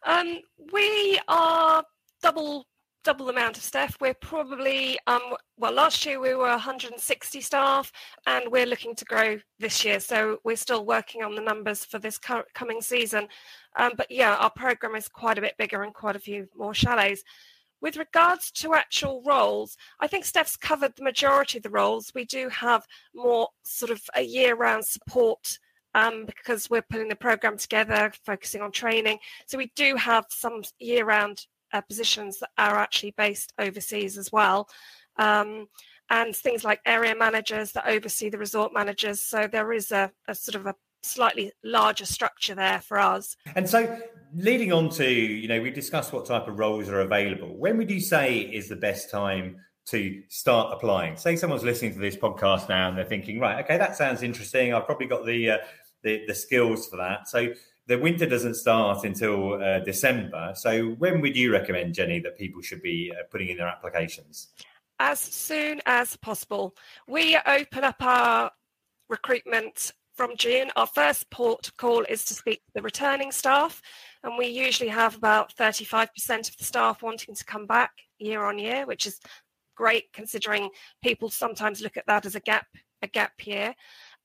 [0.05, 0.39] Um,
[0.71, 1.83] we are
[2.21, 2.67] double
[3.07, 3.95] double the amount of staff.
[4.01, 5.21] We're probably, um,
[5.57, 7.89] well, last year we were 160 staff
[8.25, 10.01] and we're looking to grow this year.
[10.01, 13.29] So we're still working on the numbers for this coming season.
[13.77, 16.73] Um, but yeah, our program is quite a bit bigger and quite a few more
[16.73, 17.23] chalets.
[17.79, 22.11] With regards to actual roles, I think Steph's covered the majority of the roles.
[22.13, 25.59] We do have more sort of a year round support
[25.95, 29.19] um, because we're putting the program together, focusing on training.
[29.45, 34.31] So we do have some year round uh, positions that are actually based overseas as
[34.31, 34.69] well.
[35.17, 35.67] Um,
[36.09, 39.21] and things like area managers that oversee the resort managers.
[39.21, 43.35] So there is a, a sort of a slightly larger structure there for us.
[43.55, 43.99] And so,
[44.35, 47.57] leading on to, you know, we discussed what type of roles are available.
[47.57, 51.17] When would you say is the best time to start applying?
[51.17, 54.73] Say someone's listening to this podcast now and they're thinking, right, okay, that sounds interesting.
[54.73, 55.57] I've probably got the uh,
[56.03, 57.27] the, the skills for that.
[57.27, 57.53] So,
[57.87, 60.51] the winter doesn't start until uh, December.
[60.55, 64.49] So, when would you recommend, Jenny, that people should be uh, putting in their applications?
[64.99, 66.75] As soon as possible.
[67.07, 68.51] We open up our
[69.09, 70.71] recruitment from June.
[70.75, 73.81] Our first port call is to speak to the returning staff,
[74.23, 76.09] and we usually have about 35%
[76.49, 79.19] of the staff wanting to come back year on year, which is
[79.75, 80.69] great considering
[81.03, 82.65] people sometimes look at that as a gap
[83.03, 83.75] a gap year.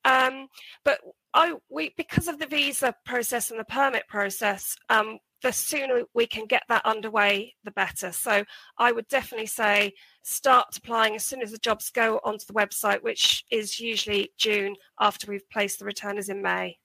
[0.05, 0.49] Um,
[0.85, 1.01] but
[1.35, 6.27] I we because of the visa process and the permit process, um, the sooner we
[6.27, 8.13] can get that underway, the better.
[8.13, 8.45] So
[8.79, 13.03] I would definitely say start applying as soon as the jobs go onto the website,
[13.03, 16.79] which is usually June after we've placed the returners in May.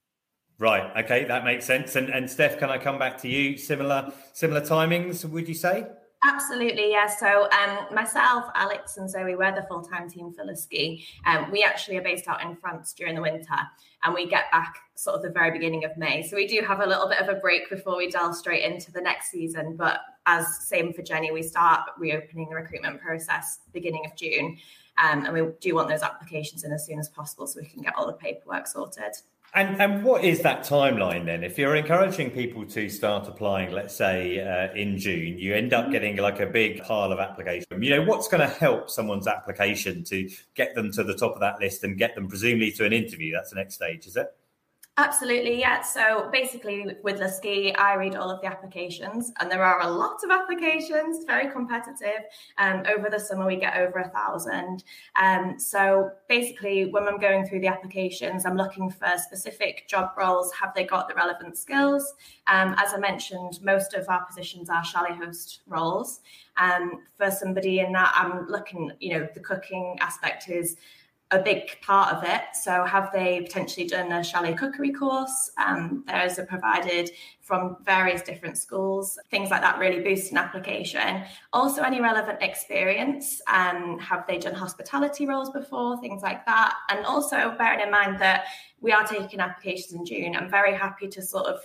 [0.60, 1.06] Right.
[1.06, 1.96] Okay, that makes sense.
[1.96, 3.58] And and Steph, can I come back to you?
[3.58, 5.88] Similar similar timings, would you say?
[6.26, 7.06] Absolutely, yeah.
[7.06, 11.06] So um, myself, Alex, and Zoe, we're the full-time team for Ski.
[11.26, 13.56] Um, we actually are based out in France during the winter,
[14.04, 16.24] and we get back sort of the very beginning of May.
[16.24, 18.92] So we do have a little bit of a break before we delve straight into
[18.92, 19.76] the next season.
[19.76, 24.58] But as same for Jenny, we start reopening the recruitment process beginning of June,
[24.98, 27.84] um, and we do want those applications in as soon as possible so we can
[27.84, 29.16] get all the paperwork sorted.
[29.54, 31.44] And and what is that timeline then?
[31.44, 35.86] If you're encouraging people to start applying, let's say uh, in June, you end up
[35.86, 35.94] mm-hmm.
[35.94, 37.66] getting like a big pile of applications.
[37.72, 41.40] You know, what's going to help someone's application to get them to the top of
[41.40, 43.34] that list and get them presumably to an interview?
[43.34, 44.28] That's the next stage, is it?
[45.00, 45.84] Absolutely, yeah.
[45.84, 50.24] So basically, with Ski, I read all of the applications, and there are a lot
[50.24, 52.24] of applications, very competitive.
[52.58, 54.84] Um, over the summer, we get over a thousand.
[55.22, 60.52] Um, so basically, when I'm going through the applications, I'm looking for specific job roles.
[60.54, 62.16] Have they got the relevant skills?
[62.48, 66.22] Um, as I mentioned, most of our positions are chalet host roles.
[66.58, 70.76] Um, for somebody in that, I'm looking, you know, the cooking aspect is
[71.32, 72.42] a big part of it.
[72.54, 75.52] So, have they potentially done a chalet cookery course?
[75.58, 77.12] Um, those are provided
[77.42, 79.20] from various different schools.
[79.30, 81.24] Things like that really boost an application.
[81.52, 83.42] Also, any relevant experience.
[83.48, 86.00] Um, have they done hospitality roles before?
[86.00, 86.76] Things like that.
[86.90, 88.46] And also, bearing in mind that
[88.80, 91.60] we are taking applications in June, I'm very happy to sort of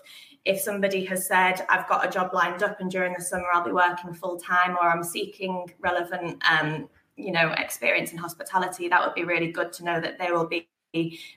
[0.44, 3.64] if somebody has said i've got a job lined up and during the summer i'll
[3.64, 6.88] be working full time or i'm seeking relevant um,
[7.23, 10.47] you know experience in hospitality that would be really good to know that they will
[10.47, 10.69] be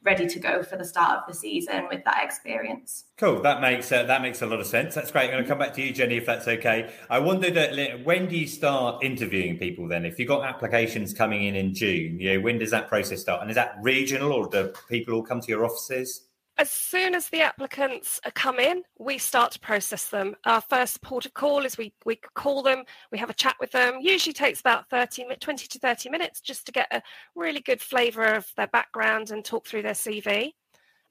[0.04, 3.06] ready to go for the start of the season with that experience.
[3.18, 3.42] Cool.
[3.42, 4.96] That makes uh, that makes a lot of sense.
[4.96, 5.26] That's great.
[5.26, 6.92] I'm going to come back to you, Jenny, if that's okay.
[7.10, 9.88] I wondered uh, when do you start interviewing people?
[9.88, 13.22] Then, if you've got applications coming in in June, you know, when does that process
[13.22, 13.42] start?
[13.42, 16.26] And is that regional, or do people all come to your offices?
[16.58, 20.36] As soon as the applicants come in, we start to process them.
[20.46, 23.72] Our first port of call is we, we call them, we have a chat with
[23.72, 24.00] them.
[24.00, 27.02] Usually takes about 30, 20 to 30 minutes just to get a
[27.36, 30.52] really good flavour of their background and talk through their CV.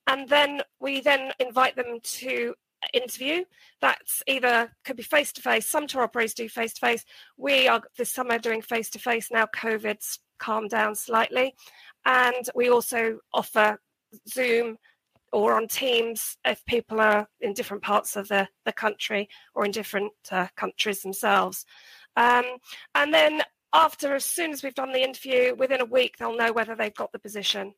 [0.07, 2.55] And then we then invite them to
[2.93, 3.45] interview.
[3.81, 5.69] That's either could be face to face.
[5.69, 7.05] Some tour operators do face to face.
[7.37, 9.47] We are this summer doing face to face now.
[9.55, 11.55] COVID's calmed down slightly,
[12.05, 13.79] and we also offer
[14.29, 14.77] Zoom
[15.35, 19.73] or on Teams if people are in different parts of the, the country or in
[19.73, 21.67] different uh, countries themselves.
[22.17, 22.45] Um,
[22.95, 23.43] and then
[23.73, 26.95] after, as soon as we've done the interview, within a week, they'll know whether they've
[26.95, 27.75] got the position.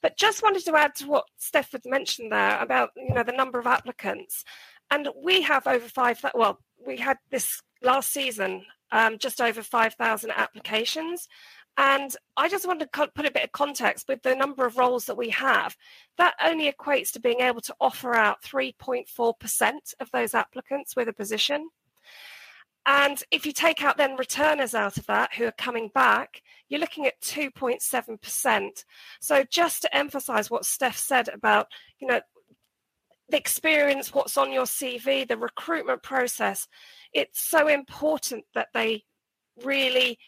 [0.00, 3.32] But just wanted to add to what Steph had mentioned there about you know the
[3.32, 4.44] number of applicants,
[4.90, 6.24] and we have over five.
[6.34, 11.26] Well, we had this last season um, just over five thousand applications,
[11.78, 15.06] and I just want to put a bit of context with the number of roles
[15.06, 15.76] that we have.
[16.18, 21.12] That only equates to being able to offer out 3.4% of those applicants with a
[21.12, 21.70] position.
[22.84, 26.80] And if you take out then returners out of that who are coming back, you're
[26.80, 28.84] looking at 2.7%.
[29.20, 31.68] So just to emphasize what Steph said about,
[32.00, 32.20] you know,
[33.28, 36.68] the experience, what's on your CV, the recruitment process,
[37.12, 39.04] it's so important that they
[39.64, 40.18] really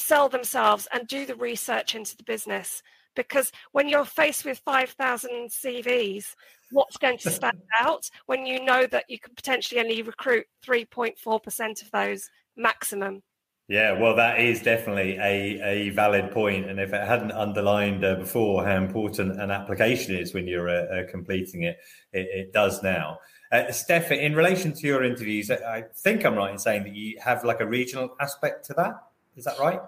[0.00, 2.82] sell themselves and do the research into the business
[3.16, 6.34] because when you're faced with 5000 cvs
[6.70, 11.82] what's going to stand out when you know that you could potentially only recruit 3.4%
[11.82, 13.22] of those maximum
[13.70, 16.68] yeah, well, that is definitely a, a valid point.
[16.68, 21.02] And if it hadn't underlined uh, before how important an application is when you're uh,
[21.02, 21.78] uh, completing it,
[22.12, 23.20] it, it, does now.
[23.52, 27.20] Uh, Steph, in relation to your interviews, I think I'm right in saying that you
[27.22, 28.94] have like a regional aspect to that.
[29.36, 29.80] Is that right?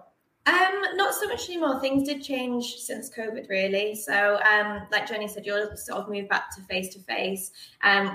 [0.45, 1.79] Um, not so much anymore.
[1.79, 3.95] Things did change since COVID, really.
[3.95, 7.53] So, um, like Jenny said, you'll sort of move back to face to face.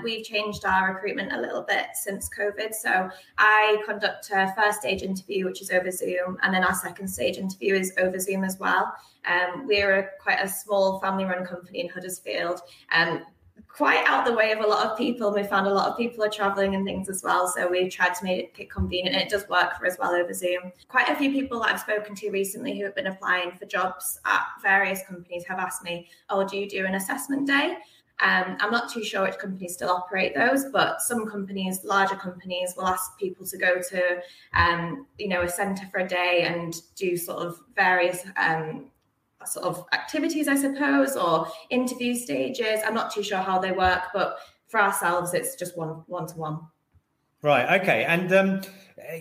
[0.04, 2.74] We've changed our recruitment a little bit since COVID.
[2.74, 7.08] So, I conduct a first stage interview, which is over Zoom, and then our second
[7.08, 8.92] stage interview is over Zoom as well.
[9.24, 12.60] Um, we're a, quite a small family-run company in Huddersfield.
[12.92, 13.24] Um,
[13.68, 15.32] quite out the way of a lot of people.
[15.32, 17.46] We found a lot of people are traveling and things as well.
[17.46, 20.32] So we tried to make it convenient and it does work for as well over
[20.32, 20.72] Zoom.
[20.88, 24.18] Quite a few people that I've spoken to recently who have been applying for jobs
[24.24, 27.76] at various companies have asked me, Oh, do you do an assessment day?
[28.20, 32.74] Um, I'm not too sure which companies still operate those, but some companies, larger companies,
[32.76, 34.22] will ask people to go to,
[34.54, 38.86] um, you know, a centre for a day and do sort of various um,
[39.46, 42.80] sort of activities, I suppose, or interview stages.
[42.84, 46.34] I'm not too sure how they work, but for ourselves, it's just one one to
[46.34, 46.60] one.
[47.42, 47.80] Right.
[47.80, 48.04] Okay.
[48.04, 48.60] And um,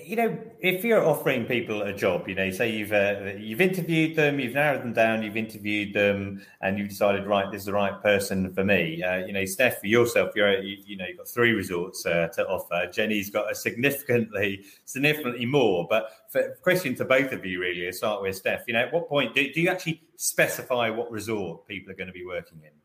[0.03, 4.15] you know, if you're offering people a job, you know, say you've uh, you've interviewed
[4.15, 7.73] them, you've narrowed them down, you've interviewed them, and you've decided, right, this is the
[7.73, 9.03] right person for me.
[9.03, 12.27] Uh, you know, Steph, for yourself, you're you, you know, you've got three resorts uh,
[12.33, 12.89] to offer.
[12.91, 15.85] Jenny's got a significantly significantly more.
[15.87, 18.63] But for question to both of you, really, to start with Steph.
[18.67, 22.07] You know, at what point do, do you actually specify what resort people are going
[22.07, 22.76] to be working in?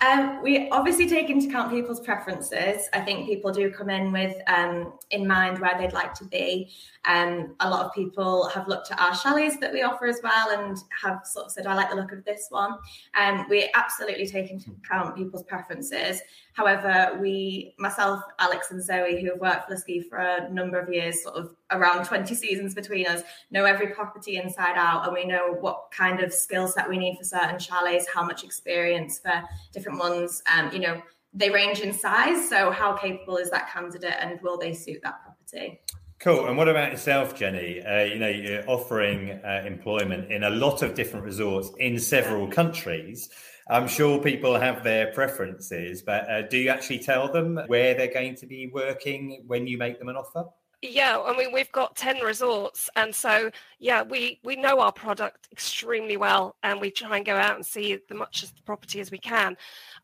[0.00, 2.88] Um, we obviously take into account people's preferences.
[2.92, 6.70] I think people do come in with um, in mind where they'd like to be.
[7.06, 10.50] Um, a lot of people have looked at our chalets that we offer as well
[10.58, 12.78] and have sort of said, "I like the look of this one."
[13.20, 16.20] Um, we absolutely take into account people's preferences.
[16.60, 20.78] However, we, myself, Alex, and Zoe, who have worked for the ski for a number
[20.78, 25.14] of years, sort of around 20 seasons between us, know every property inside out, and
[25.14, 29.20] we know what kind of skill set we need for certain chalets, how much experience
[29.20, 29.42] for
[29.72, 30.42] different ones.
[30.54, 31.00] Um, you know,
[31.32, 32.46] they range in size.
[32.50, 35.80] So, how capable is that candidate, and will they suit that property?
[36.18, 36.46] Cool.
[36.46, 37.80] And what about yourself, Jenny?
[37.80, 42.46] Uh, you know, you're offering uh, employment in a lot of different resorts in several
[42.48, 43.30] countries.
[43.70, 48.12] I'm sure people have their preferences, but uh, do you actually tell them where they're
[48.12, 50.46] going to be working when you make them an offer?
[50.82, 55.46] Yeah, I mean we've got ten resorts, and so yeah, we we know our product
[55.52, 58.98] extremely well, and we try and go out and see as much of the property
[58.98, 59.56] as we can.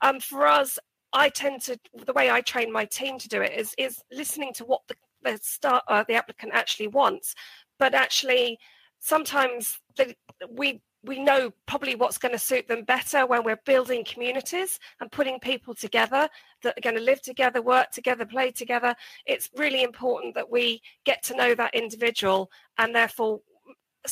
[0.03, 0.79] Um, for us,
[1.13, 4.53] I tend to the way I train my team to do it is is listening
[4.55, 7.35] to what the the start uh, the applicant actually wants,
[7.79, 8.59] but actually
[9.01, 10.15] sometimes the,
[10.51, 15.13] we we know probably what's going to suit them better when we're building communities and
[15.13, 16.29] putting people together
[16.63, 18.95] that are going to live together, work together, play together.
[19.25, 23.41] It's really important that we get to know that individual and therefore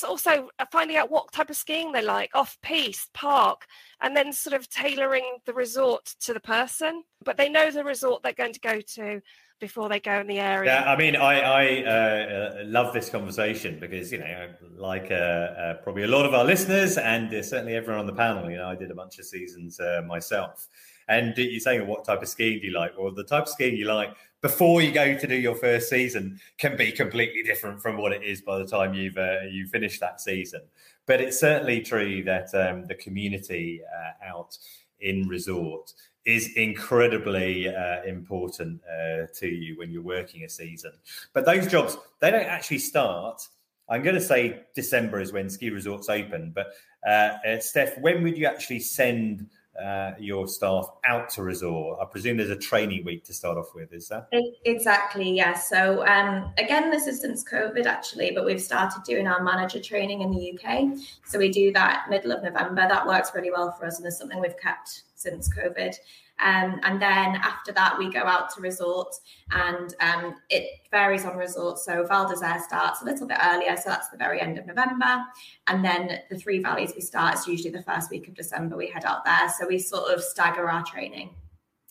[0.02, 3.66] also finding out what type of skiing they like, off piste, park,
[4.00, 7.04] and then sort of tailoring the resort to the person.
[7.24, 9.20] But they know the resort they're going to go to
[9.60, 10.72] before they go in the area.
[10.72, 15.14] Yeah, I mean, I, I uh, uh, love this conversation because you know, like uh,
[15.14, 18.56] uh, probably a lot of our listeners and uh, certainly everyone on the panel, you
[18.56, 20.68] know, I did a bunch of seasons uh, myself.
[21.06, 22.92] And you're saying, what type of skiing do you like?
[22.98, 26.40] Well, the type of skiing you like before you go to do your first season
[26.58, 29.18] can be completely different from what it is by the time you've
[29.50, 30.62] you finish that season.
[31.06, 33.82] But it's certainly true that um, the community
[34.26, 34.56] out
[35.00, 35.92] in resort
[36.24, 40.92] is incredibly uh, important uh, to you when you're working a season.
[41.32, 43.46] But those jobs, they don't actually start.
[43.88, 46.52] I'm going to say December is when ski resorts open.
[46.54, 46.68] But
[47.06, 49.46] uh, uh Steph, when would you actually send
[49.82, 51.98] uh, your staff out to resort?
[52.00, 54.26] I presume there's a training week to start off with, is there?
[54.64, 55.68] Exactly, yes.
[55.72, 55.94] Yeah.
[55.94, 60.22] So um, again, this is since COVID actually, but we've started doing our manager training
[60.22, 60.98] in the UK.
[61.24, 62.86] So we do that middle of November.
[62.88, 65.94] That works really well for us, and it's something we've kept since COVID.
[66.40, 69.14] Um, and then after that, we go out to resort,
[69.52, 71.78] and um, it varies on resort.
[71.78, 75.22] So Val d'Isere starts a little bit earlier, so that's the very end of November.
[75.68, 78.76] And then the Three Valleys we start is usually the first week of December.
[78.76, 81.30] We head out there, so we sort of stagger our training.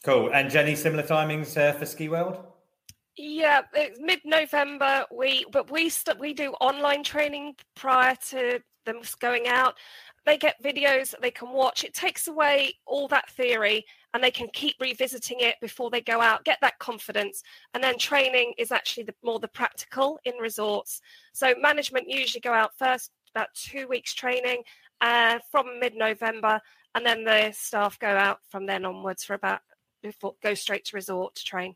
[0.03, 0.31] Cool.
[0.33, 2.43] And Jenny, similar timings uh, for Skiworld?
[3.15, 5.05] Yeah, it's mid-November.
[5.15, 9.75] We but we st- we do online training prior to them going out.
[10.25, 11.83] They get videos that they can watch.
[11.83, 16.21] It takes away all that theory and they can keep revisiting it before they go
[16.21, 17.43] out, get that confidence.
[17.73, 21.01] And then training is actually the, more the practical in resorts.
[21.33, 24.63] So management usually go out first, about two weeks training
[25.01, 26.61] uh, from mid November,
[26.95, 29.61] and then the staff go out from then onwards for about
[30.01, 31.75] before go straight to resort to train.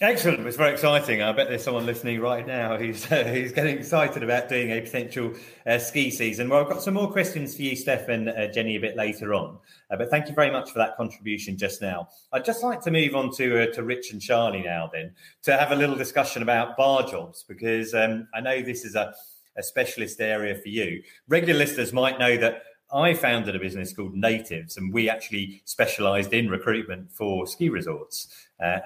[0.00, 0.44] Excellent.
[0.44, 1.22] It's very exciting.
[1.22, 4.80] I bet there's someone listening right now who's uh, who's getting excited about doing a
[4.80, 5.34] potential
[5.66, 6.48] uh, ski season.
[6.48, 9.34] Well, I've got some more questions for you, Steph and uh, Jenny, a bit later
[9.34, 9.56] on.
[9.92, 12.08] Uh, but thank you very much for that contribution just now.
[12.32, 15.12] I'd just like to move on to uh, to Rich and Charlie now, then,
[15.44, 19.14] to have a little discussion about bar jobs because um, I know this is a,
[19.56, 21.04] a specialist area for you.
[21.28, 26.32] Regular listeners might know that I founded a business called Natives, and we actually specialised
[26.32, 28.28] in recruitment for ski resorts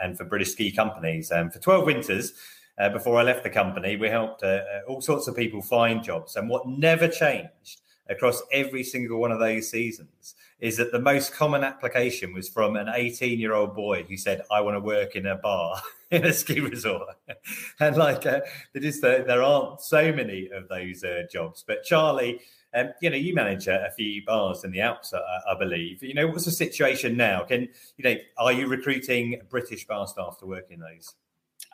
[0.03, 1.31] and for British ski companies.
[1.31, 2.33] And for 12 winters,
[2.79, 6.03] uh, before I left the company, we helped uh, uh, all sorts of people find
[6.03, 6.37] jobs.
[6.37, 11.33] And what never changed across every single one of those seasons is that the most
[11.33, 15.15] common application was from an 18 year old boy who said, I want to work
[15.15, 17.09] in a bar in a ski resort.
[17.81, 18.41] and like, uh,
[18.81, 21.65] just, uh, there aren't so many of those uh, jobs.
[21.67, 22.41] But Charlie,
[22.75, 26.03] um, you know, you manage a, a, few bars in the Alps, I, I, believe.
[26.03, 27.45] You know, what's the situation now?
[27.45, 31.15] Can you know, are you recruiting British bar staff to work in those?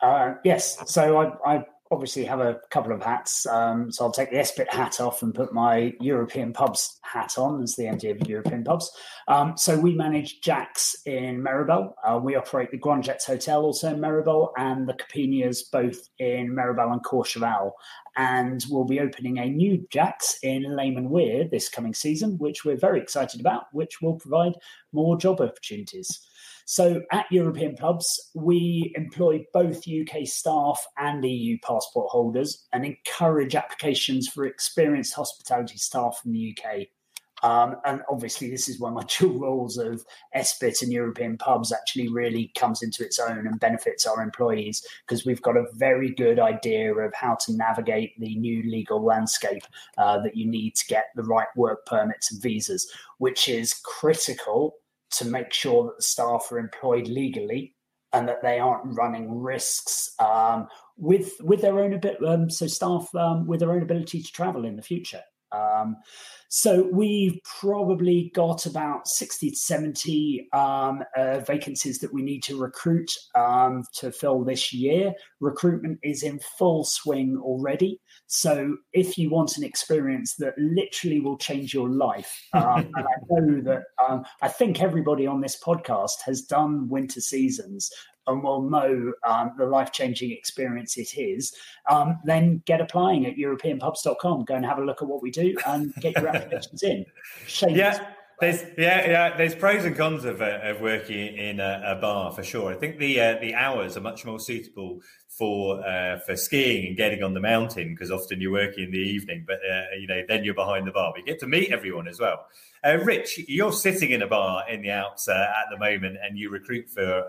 [0.01, 0.77] Uh, yes.
[0.91, 3.45] So I, I obviously have a couple of hats.
[3.45, 7.61] Um, so I'll take the SBiT hat off and put my European pubs hat on
[7.61, 8.91] as the MD of European pubs.
[9.27, 11.93] Um, so we manage Jack's in Méribel.
[12.03, 16.49] Uh, we operate the Grand Jets Hotel also in Méribel and the Capinias both in
[16.49, 17.71] Méribel and Courchevel.
[18.17, 22.77] And we'll be opening a new Jack's in Les Menuires this coming season, which we're
[22.77, 24.53] very excited about, which will provide
[24.91, 26.25] more job opportunities.
[26.65, 33.55] So at European pubs, we employ both UK staff and EU passport holders and encourage
[33.55, 36.87] applications for experienced hospitality staff from the UK.
[37.43, 40.03] Um, and obviously, this is when my dual roles of
[40.35, 45.23] SBiT and European pubs actually really comes into its own and benefits our employees because
[45.23, 49.63] we've got a very good idea of how to navigate the new legal landscape
[49.99, 54.77] uh, that you need to get the right work permits and visas, which is critical
[55.17, 57.75] to make sure that the staff are employed legally
[58.13, 61.99] and that they aren't running risks um, with with their own.
[62.25, 65.21] Um, so staff um, with their own ability to travel in the future.
[66.49, 72.59] So we've probably got about 60 to 70 um, uh, vacancies that we need to
[72.59, 75.13] recruit um, to fill this year.
[75.39, 77.99] Recruitment is in full swing already.
[78.27, 83.15] So if you want an experience that literally will change your life, um, and I
[83.29, 87.89] know that um, I think everybody on this podcast has done winter seasons
[88.27, 91.53] and will know um, the life changing experience it is,
[91.89, 94.45] um, then get applying at europeanpubs.com.
[94.45, 97.05] Go and have a look at what we do and get your applications in.
[97.47, 97.77] Shameless.
[97.77, 98.07] Yeah.
[98.41, 102.33] There's yeah yeah there's pros and cons of, uh, of working in a, a, bar
[102.33, 102.69] for sure.
[102.69, 104.99] I think the uh, the hours are much more suitable
[105.29, 108.97] for uh, for skiing and getting on the mountain because often you're working in the
[108.97, 111.13] evening, but uh, you know then you're behind the bar.
[111.13, 112.45] But you get to meet everyone as well.
[112.85, 116.37] Uh, Rich, you're sitting in a bar in the Alps uh, at the moment, and
[116.37, 117.23] you recruit for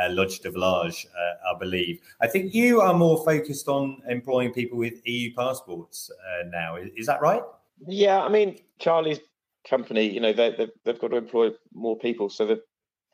[0.00, 2.00] uh, Lodge du Village, uh, I believe.
[2.20, 6.76] I think you are more focused on employing people with EU passports uh, now.
[6.76, 7.42] Is, is, that right?
[7.86, 9.20] Yeah, I mean, Charlie's
[9.68, 12.28] company, you know, they, have they've got to employ more people.
[12.28, 12.60] So that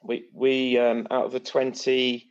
[0.03, 2.25] we, we um, out of the 25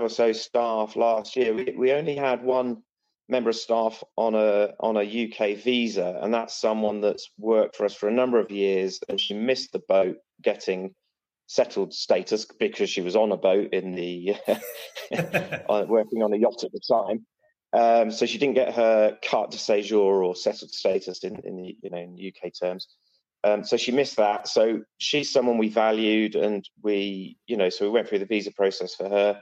[0.00, 2.82] or so staff last year, we, we only had one
[3.28, 7.84] member of staff on a on a UK visa, and that's someone that's worked for
[7.84, 10.94] us for a number of years, and she missed the boat getting
[11.46, 14.36] settled status because she was on a boat in the
[15.88, 17.26] working on a yacht at the time.
[17.74, 21.76] Um, so she didn't get her carte de séjour or settled status in, in the
[21.82, 22.88] you know in UK terms.
[23.44, 24.46] Um, so she missed that.
[24.46, 28.52] So she's someone we valued, and we you know so we went through the visa
[28.52, 29.40] process for her.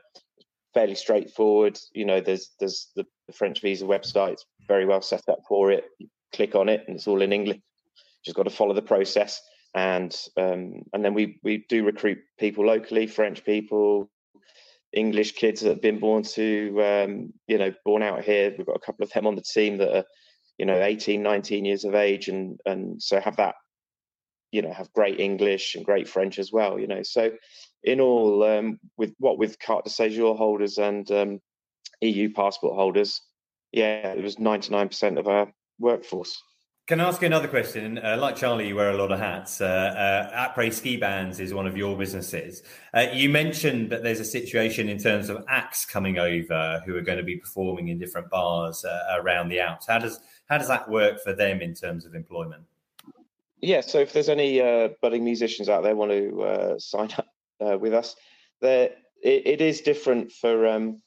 [0.74, 1.78] Fairly straightforward.
[1.92, 4.34] You know, there's there's the, the French visa website.
[4.34, 5.84] It's very well set up for it.
[5.98, 7.58] You click on it, and it's all in English.
[8.24, 9.40] Just got to follow the process
[9.74, 14.10] and um, and then we we do recruit people locally, French people,
[14.92, 18.54] English kids that have been born to um, you know born out here.
[18.56, 20.04] We've got a couple of them on the team that are
[20.58, 23.54] you know 18, 19 years of age, and and so have that
[24.50, 26.78] you know have great English and great French as well.
[26.78, 27.30] You know, so
[27.84, 31.40] in all, um, with what with carte de séjour holders and um,
[32.00, 33.22] EU passport holders,
[33.72, 36.36] yeah, it was ninety nine percent of our workforce.
[36.90, 37.98] Can I ask you another question?
[37.98, 39.60] Uh, like Charlie, you wear a lot of hats.
[39.60, 42.64] Uh, uh, Après Ski Bands is one of your businesses.
[42.92, 47.00] Uh, you mentioned that there's a situation in terms of acts coming over who are
[47.00, 49.86] going to be performing in different bars uh, around the Alps.
[49.86, 50.18] How does
[50.48, 52.64] how does that work for them in terms of employment?
[53.60, 57.80] Yeah, so if there's any uh, budding musicians out there want to uh, sign up
[57.80, 58.16] with us,
[58.60, 58.90] there
[59.22, 61.00] it, it is different for um,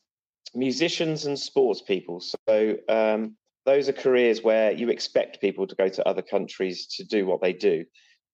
[0.56, 2.22] musicians and sports people.
[2.22, 3.36] So um,
[3.66, 7.42] those are careers where you expect people to go to other countries to do what
[7.42, 7.86] they do.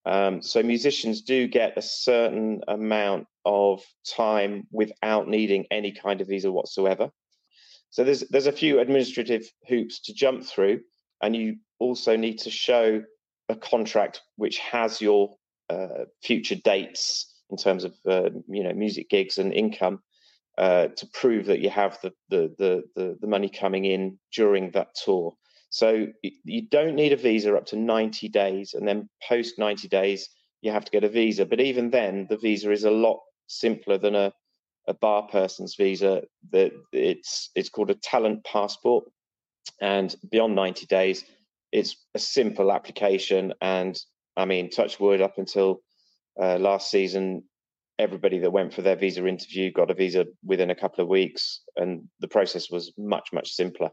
[0.05, 6.27] Um, so musicians do get a certain amount of time without needing any kind of
[6.27, 7.11] visa whatsoever.
[7.91, 10.81] So there's there's a few administrative hoops to jump through,
[11.21, 13.03] and you also need to show
[13.49, 15.35] a contract which has your
[15.69, 20.01] uh, future dates in terms of uh, you know music gigs and income
[20.59, 24.69] uh, to prove that you have the, the, the, the, the money coming in during
[24.71, 25.33] that tour.
[25.69, 30.27] So you don't need a visa up to 90 days, and then post 90 days,
[30.61, 31.45] you have to get a visa.
[31.45, 34.33] But even then, the visa is a lot simpler than a,
[34.87, 36.23] a bar person's visa.
[36.51, 39.05] That it's it's called a talent passport,
[39.79, 41.23] and beyond 90 days,
[41.71, 43.53] it's a simple application.
[43.61, 43.97] And
[44.35, 45.81] I mean, touch wood, up until
[46.41, 47.43] uh, last season,
[47.99, 51.61] everybody that went for their visa interview got a visa within a couple of weeks,
[51.75, 53.91] and the process was much much simpler.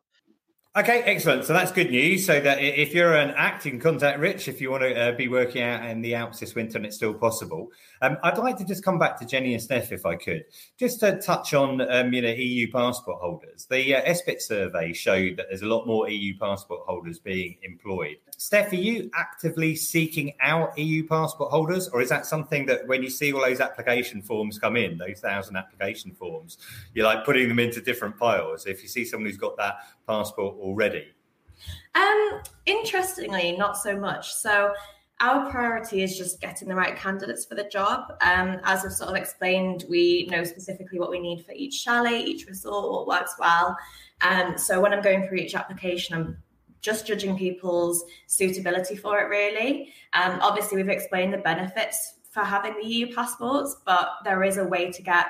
[0.76, 1.46] Okay, excellent.
[1.46, 2.26] So that's good news.
[2.26, 5.12] So that if you're an act, you can contact Rich if you want to uh,
[5.12, 7.68] be working out in the Alps this winter and it's still possible.
[8.02, 10.44] Um, I'd like to just come back to Jenny and Steph if I could,
[10.78, 13.66] just to touch on um, you know EU passport holders.
[13.70, 18.16] The uh, survey showed that there's a lot more EU passport holders being employed.
[18.38, 23.02] Steph, are you actively seeking out EU passport holders, or is that something that when
[23.02, 26.58] you see all those application forms come in, those thousand application forms,
[26.92, 28.66] you're like putting them into different piles?
[28.66, 29.76] If you see someone who's got that
[30.06, 31.06] passport already?
[31.94, 34.34] Um, interestingly, not so much.
[34.34, 34.74] So
[35.20, 38.12] our priority is just getting the right candidates for the job.
[38.20, 42.20] Um, as I've sort of explained, we know specifically what we need for each chalet,
[42.20, 43.78] each resort, what works well.
[44.20, 46.36] Um, so when I'm going through each application, I'm
[46.80, 49.92] just judging people's suitability for it, really.
[50.12, 54.64] Um, obviously, we've explained the benefits for having the EU passports, but there is a
[54.64, 55.26] way to get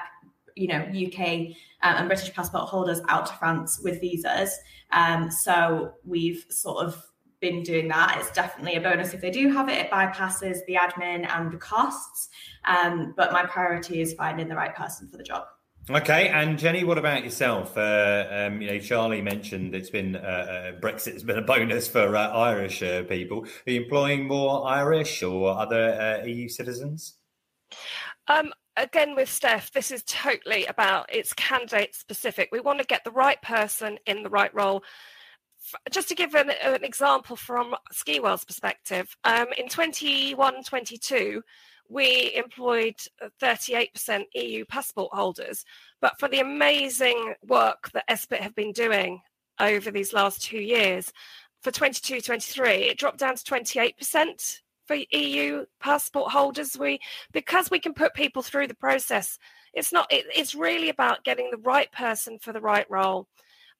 [0.56, 4.58] you know UK um, and British passport holders out to France with visas.
[4.90, 7.06] Um, so we've sort of
[7.40, 8.16] been doing that.
[8.18, 9.78] It's definitely a bonus if they do have it.
[9.78, 12.28] It bypasses the admin and the costs.
[12.64, 15.44] Um, but my priority is finding the right person for the job.
[15.88, 17.78] Okay, and Jenny, what about yourself?
[17.78, 21.86] Uh, um, you know, Charlie mentioned it's been uh, uh Brexit has been a bonus
[21.86, 23.46] for uh, Irish uh, people.
[23.66, 27.18] Are you employing more Irish or other uh, EU citizens?
[28.26, 32.48] Um, again, with Steph, this is totally about it's candidate specific.
[32.50, 34.82] We want to get the right person in the right role
[35.90, 41.42] just to give an, an example from Skiworld's perspective, um, in 21 22,
[41.88, 45.64] we employed uh, 38% EU passport holders.
[46.00, 49.20] But for the amazing work that SBiT have been doing
[49.60, 51.12] over these last two years,
[51.62, 56.78] for 22 23, it dropped down to 28% for EU passport holders.
[56.78, 57.00] We
[57.32, 59.38] because we can put people through the process.
[59.74, 60.06] It's not.
[60.12, 63.26] It, it's really about getting the right person for the right role.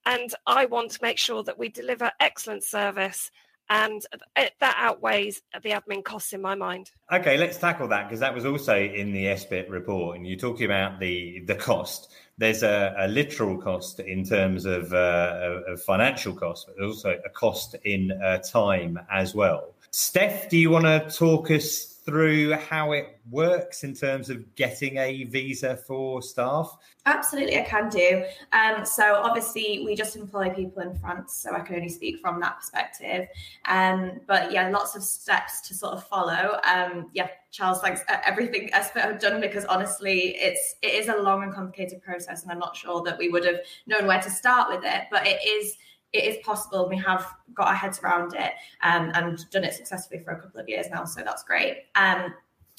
[0.05, 3.31] And I want to make sure that we deliver excellent service
[3.69, 4.03] and
[4.35, 6.91] that outweighs the admin costs in my mind.
[7.13, 10.67] Okay, let's tackle that because that was also in the SBiT report, and you're talking
[10.67, 12.13] about the the cost.
[12.39, 17.31] There's a, a literal cost in terms of, uh, of financial cost, but also a
[17.31, 19.73] cost in uh, time as well.
[19.99, 24.99] Steph, do you want to talk us through how it works in terms of getting
[24.99, 26.77] a visa for staff?
[27.07, 28.27] Absolutely, I can do.
[28.53, 32.41] Um, so obviously, we just employ people in France, so I can only speak from
[32.41, 33.27] that perspective.
[33.65, 36.61] Um, but yeah, lots of steps to sort of follow.
[36.71, 41.17] Um, yeah, Charles, thanks uh, everything SBiT have done because honestly, it's it is a
[41.17, 44.29] long and complicated process, and I'm not sure that we would have known where to
[44.29, 45.05] start with it.
[45.11, 45.75] But it is
[46.13, 46.89] it is possible.
[46.89, 48.53] We have got our heads around it
[48.83, 51.05] um, and done it successfully for a couple of years now.
[51.05, 51.85] So that's great.
[51.95, 52.35] Um,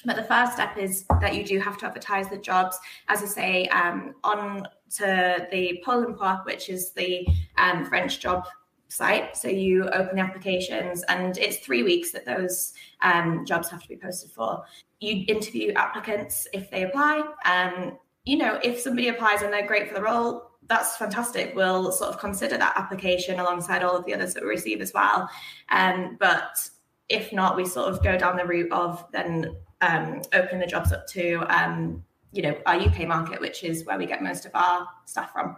[0.06, 3.26] but the first step is that you do have to advertise the jobs, as I
[3.26, 4.68] say, um, on
[4.98, 8.46] to the Pôle emploi, which is the um, French job
[8.90, 9.36] site.
[9.36, 13.98] So you open applications, and it's three weeks that those um, jobs have to be
[13.98, 14.64] posted for.
[15.00, 17.24] You interview applicants if they apply.
[17.46, 21.56] Um, you know, if somebody applies and they're great for the role, that's fantastic.
[21.56, 24.94] We'll sort of consider that application alongside all of the others that we receive as
[24.94, 25.30] well.
[25.70, 26.70] Um, but
[27.10, 30.92] if not, we sort of go down the route of then um, opening the jobs
[30.92, 34.52] up to um, you know our UK market, which is where we get most of
[34.54, 35.56] our staff from.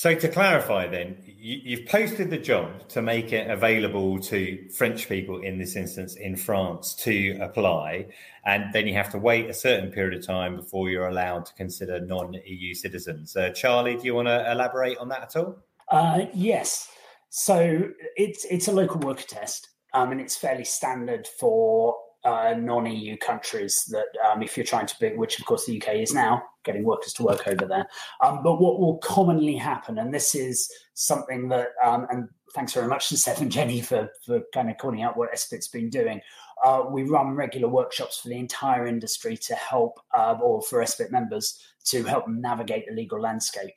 [0.00, 5.06] So to clarify, then you, have posted the job to make it available to French
[5.10, 8.06] people in this instance in France to apply,
[8.46, 11.52] and then you have to wait a certain period of time before you're allowed to
[11.52, 13.36] consider non-EU citizens.
[13.36, 15.58] Uh, Charlie, do you want to elaborate on that at all?
[15.90, 16.88] Uh, yes.
[17.28, 21.94] So it's it's a local worker test, um, and it's fairly standard for
[22.24, 25.96] uh, non-EU countries that um, if you're trying to be, which of course the UK
[25.96, 27.86] is now, getting workers to work over there.
[28.22, 32.88] Um, but what will commonly happen, and this is something that, um, and thanks very
[32.88, 36.20] much to Steph and Jenny for, for kind of calling out what SBiT's been doing.
[36.62, 41.10] Uh, we run regular workshops for the entire industry to help, uh, or for SBiT
[41.10, 43.72] members to help navigate the legal landscape.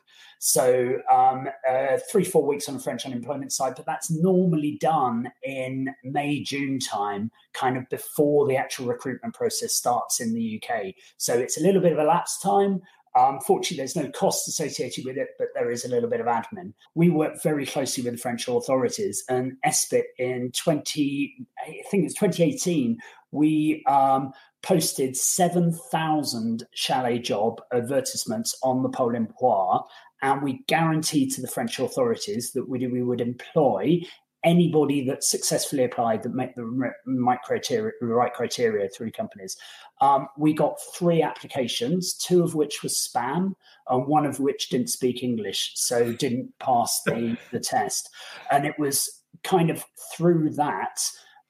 [0.46, 5.32] So um, uh, three, four weeks on the French unemployment side, but that's normally done
[5.42, 10.96] in May, June time, kind of before the actual recruitment process starts in the UK.
[11.16, 12.82] So it's a little bit of a lapse time.
[13.16, 16.26] Um, fortunately, there's no cost associated with it, but there is a little bit of
[16.26, 16.74] admin.
[16.94, 22.16] We work very closely with the French authorities, and SBiT in 20, I think it's
[22.16, 22.98] 2018,
[23.32, 24.34] we um,
[24.64, 29.84] posted 7,000 chalet job advertisements on the Pôle emploi,
[30.24, 34.02] and we guaranteed to the French authorities that we, we would employ
[34.44, 36.66] anybody that successfully applied that met the
[37.06, 39.56] right criteria, right criteria through companies.
[40.02, 43.54] Um, we got three applications, two of which was spam,
[43.90, 48.10] and one of which didn't speak English, so didn't pass the, the test.
[48.50, 49.10] And it was
[49.44, 51.04] kind of through that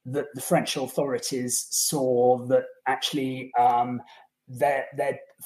[0.06, 4.02] that the French authorities saw that actually um,
[4.50, 4.88] that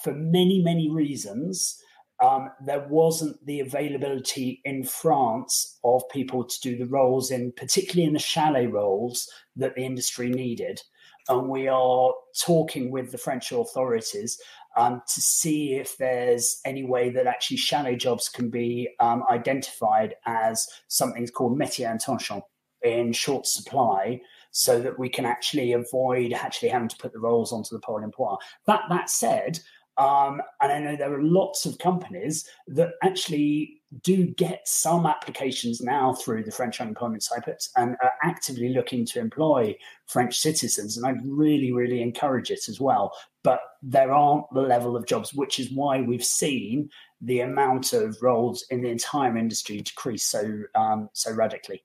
[0.01, 1.79] for many many reasons
[2.19, 8.07] um, there wasn't the availability in France of people to do the roles in, particularly
[8.07, 10.81] in the chalet roles that the industry needed.
[11.29, 14.39] And we are talking with the French authorities
[14.77, 20.15] um, to see if there's any way that actually chalet jobs can be um, identified
[20.25, 22.41] as something called métier en tension
[22.83, 27.51] in short supply so that we can actually avoid actually having to put the roles
[27.51, 28.37] onto the Pôle emploi.
[28.65, 29.59] That that said,
[29.97, 35.81] um, and I know there are lots of companies that actually do get some applications
[35.81, 39.75] now through the French unemployment site and are actively looking to employ
[40.05, 40.97] French citizens.
[40.97, 43.13] And I really, really encourage it as well.
[43.43, 46.89] But there aren't the level of jobs, which is why we've seen
[47.21, 51.81] the amount of roles in the entire industry decrease so um, so radically.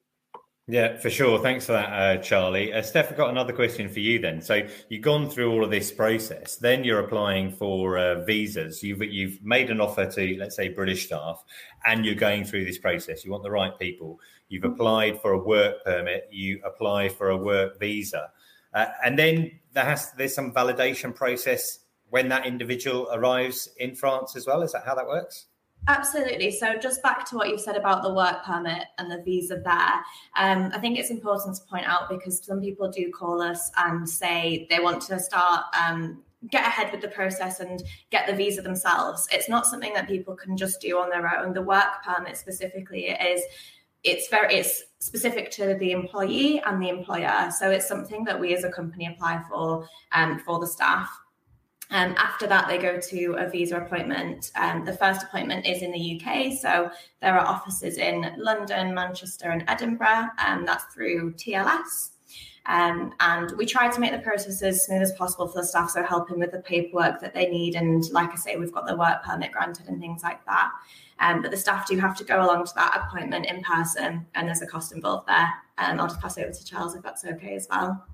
[0.68, 1.40] Yeah, for sure.
[1.40, 2.72] Thanks for that, uh, Charlie.
[2.72, 4.40] Uh, Steph, I've got another question for you then.
[4.40, 8.80] So you've gone through all of this process, then you're applying for uh, visas.
[8.80, 11.42] You've you've made an offer to, let's say, British staff,
[11.84, 13.24] and you're going through this process.
[13.24, 14.20] You want the right people.
[14.48, 16.28] You've applied for a work permit.
[16.30, 18.30] You apply for a work visa,
[18.72, 24.36] uh, and then there has there's some validation process when that individual arrives in France
[24.36, 24.62] as well.
[24.62, 25.46] Is that how that works?
[25.88, 26.52] Absolutely.
[26.52, 29.94] So, just back to what you've said about the work permit and the visa there,
[30.36, 34.08] um, I think it's important to point out because some people do call us and
[34.08, 35.64] say they want to start.
[35.80, 39.28] Um, get ahead with the process and get the visa themselves.
[39.30, 41.54] It's not something that people can just do on their own.
[41.54, 43.42] The work permit specifically is
[44.04, 47.50] it's very it's specific to the employee and the employer.
[47.56, 51.08] So it's something that we as a company apply for um, for the staff.
[51.92, 54.50] Um, after that, they go to a visa appointment.
[54.56, 56.54] Um, the first appointment is in the UK.
[56.58, 56.90] So
[57.20, 60.28] there are offices in London, Manchester, and Edinburgh.
[60.38, 62.10] And that's through TLS.
[62.66, 65.90] Um, and we try to make the process as smooth as possible for the staff,
[65.90, 67.74] so helping with the paperwork that they need.
[67.74, 70.70] And like I say, we've got the work permit granted and things like that.
[71.18, 74.46] Um, but the staff do have to go along to that appointment in person, and
[74.46, 75.52] there's a cost involved there.
[75.78, 78.04] Um, I'll just pass over to Charles if that's okay as well.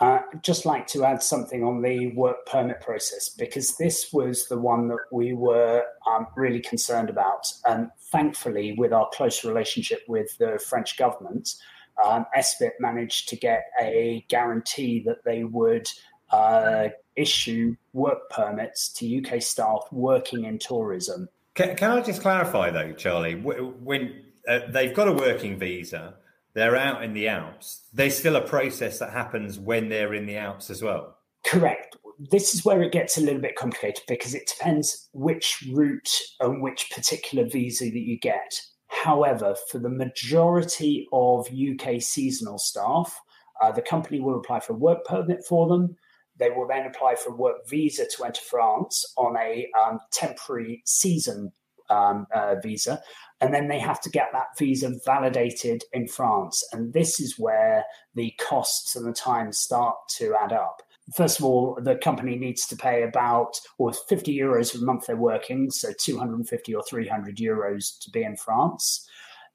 [0.00, 4.48] Uh, I'd just like to add something on the work permit process because this was
[4.48, 7.52] the one that we were um, really concerned about.
[7.66, 11.54] And thankfully, with our close relationship with the French government,
[12.02, 15.86] um, SBiT managed to get a guarantee that they would
[16.30, 21.28] uh, issue work permits to UK staff working in tourism.
[21.54, 23.34] Can, can I just clarify, though, Charlie?
[23.34, 26.14] When uh, they've got a working visa,
[26.54, 27.84] they're out in the Alps.
[27.92, 31.16] There's still a process that happens when they're in the Alps as well.
[31.46, 31.96] Correct.
[32.30, 36.62] This is where it gets a little bit complicated because it depends which route and
[36.62, 38.60] which particular visa that you get.
[38.88, 43.18] However, for the majority of UK seasonal staff,
[43.62, 45.96] uh, the company will apply for a work permit for them.
[46.36, 50.82] They will then apply for a work visa to enter France on a um, temporary
[50.84, 51.52] season
[51.90, 53.00] um, uh, visa,
[53.40, 56.62] and then they have to get that visa validated in France.
[56.72, 57.84] And this is where
[58.14, 60.82] the costs and the time start to add up.
[61.14, 65.16] First of all, the company needs to pay about or 50 euros a month they're
[65.16, 69.08] working, so 250 or 300 euros to be in France.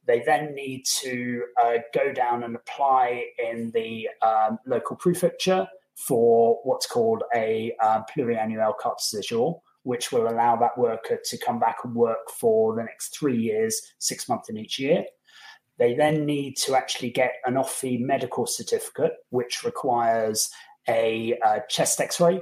[0.05, 6.59] They then need to uh, go down and apply in the um, local prefecture for
[6.63, 9.21] what's called a uh, pluriannuel carte de
[9.85, 13.79] which will allow that worker to come back and work for the next three years,
[13.99, 15.05] six months in each year.
[15.77, 20.49] They then need to actually get an OFI medical certificate, which requires
[20.89, 22.41] a, a chest x ray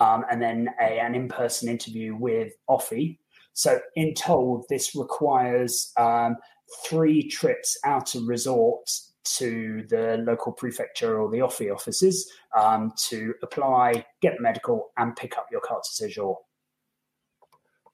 [0.00, 3.18] um, and then a, an in person interview with OFI.
[3.52, 6.36] So, in total, this requires um,
[6.84, 8.90] three trips out of resort
[9.36, 15.38] to the local prefecture or the OFI offices um, to apply, get medical, and pick
[15.38, 16.36] up your carte de séjour.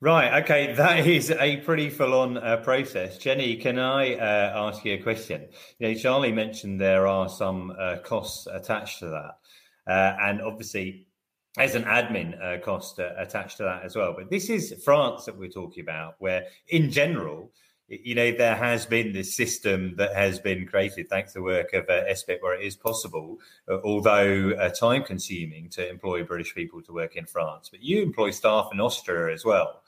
[0.01, 0.43] Right.
[0.43, 0.73] Okay.
[0.77, 3.17] That is a pretty full-on uh, process.
[3.17, 5.49] Jenny, can I uh, ask you a question?
[5.79, 11.07] You know, Charlie mentioned there are some uh, costs attached to that, uh, and obviously,
[11.57, 14.15] there's an admin uh, cost uh, attached to that as well.
[14.15, 17.53] But this is France that we're talking about, where in general,
[17.89, 21.73] you know, there has been this system that has been created thanks to the work
[21.73, 26.55] of uh, SBiT, where it is possible, uh, although uh, time consuming, to employ British
[26.55, 27.69] people to work in France.
[27.71, 29.83] But you employ staff in Austria as well.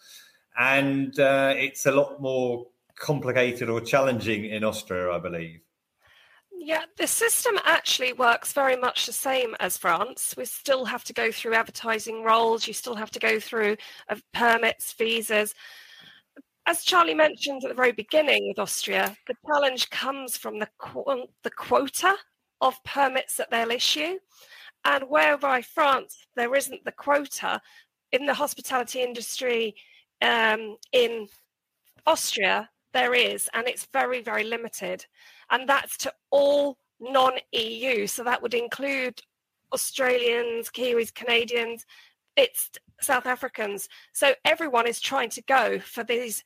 [0.58, 5.60] And uh, it's a lot more complicated or challenging in Austria, I believe.
[6.60, 10.34] Yeah, the system actually works very much the same as France.
[10.36, 13.76] We still have to go through advertising roles, you still have to go through
[14.08, 15.54] uh, permits, visas
[16.68, 21.26] as Charlie mentioned at the very beginning with Austria, the challenge comes from the qu-
[21.42, 22.14] the quota
[22.60, 24.18] of permits that they'll issue,
[24.84, 27.58] and whereby France there isn't the quota
[28.12, 29.74] in the hospitality industry
[30.20, 31.26] um, in
[32.06, 35.06] Austria there is, and it's very very limited,
[35.50, 38.06] and that's to all non-EU.
[38.06, 39.18] So that would include
[39.72, 41.86] Australians, Kiwis, Canadians,
[42.36, 43.88] it's South Africans.
[44.12, 46.44] So everyone is trying to go for these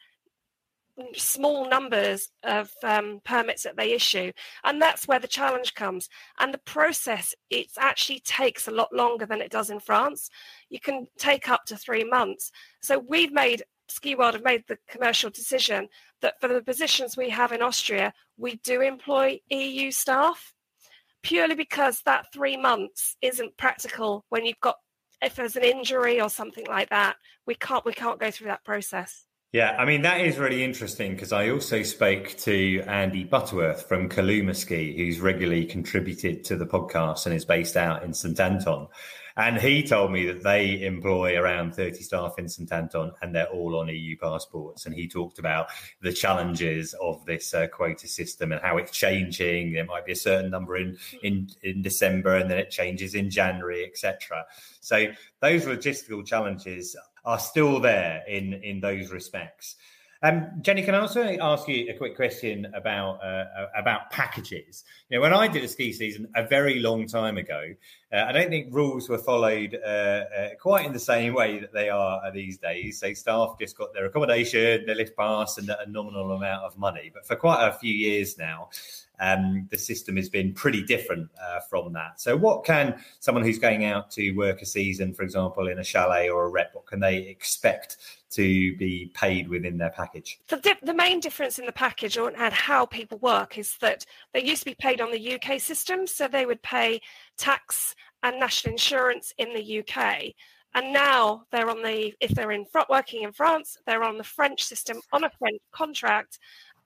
[1.14, 4.30] small numbers of um, permits that they issue
[4.64, 6.08] and that's where the challenge comes.
[6.38, 10.28] And the process it actually takes a lot longer than it does in france.
[10.68, 12.50] You can take up to three months.
[12.82, 15.88] So we've made Skiworld have made the commercial decision
[16.22, 20.54] that for the positions we have in austria we do employ eu staff
[21.22, 24.76] purely because that three months isn't practical when you've got
[25.22, 27.16] if there's an injury or something like that
[27.46, 31.12] we can't we can't go through that process Yeah, I mean, that is really interesting
[31.12, 36.64] because I also spoke to Andy Butterworth from Kaluma Ski, who's regularly contributed to the
[36.64, 38.88] podcast and is based out in St Anton.
[39.36, 43.46] And he told me that they employ around 30 staff in St Anton and they're
[43.46, 44.86] all on EU passports.
[44.86, 45.66] And he talked about
[46.00, 49.74] the challenges of this uh, quota system and how it's changing.
[49.74, 53.28] There might be a certain number in, in, in December and then it changes in
[53.28, 54.46] January, etc.
[54.80, 55.08] So
[55.40, 59.76] those logistical challenges are still there in in those respects.
[60.24, 64.84] Um, Jenny, can I also ask you a quick question about uh, uh, about packages?
[65.08, 67.74] You know, when I did a ski season a very long time ago,
[68.12, 71.72] uh, I don't think rules were followed uh, uh quite in the same way that
[71.72, 73.00] they are these days.
[73.00, 77.10] So staff just got their accommodation, their lift pass, and a nominal amount of money.
[77.12, 78.68] But for quite a few years now,
[79.22, 82.20] um, the system has been pretty different uh, from that.
[82.20, 85.84] So, what can someone who's going out to work a season, for example, in a
[85.84, 87.98] chalet or a rep, what can they expect
[88.30, 90.40] to be paid within their package?
[90.48, 94.04] The, di- the main difference in the package or, and how people work is that
[94.34, 97.00] they used to be paid on the UK system, so they would pay
[97.38, 97.94] tax
[98.24, 100.34] and national insurance in the UK.
[100.74, 104.24] And now they're on the, if they're in front working in France, they're on the
[104.24, 106.38] French system on a French contract,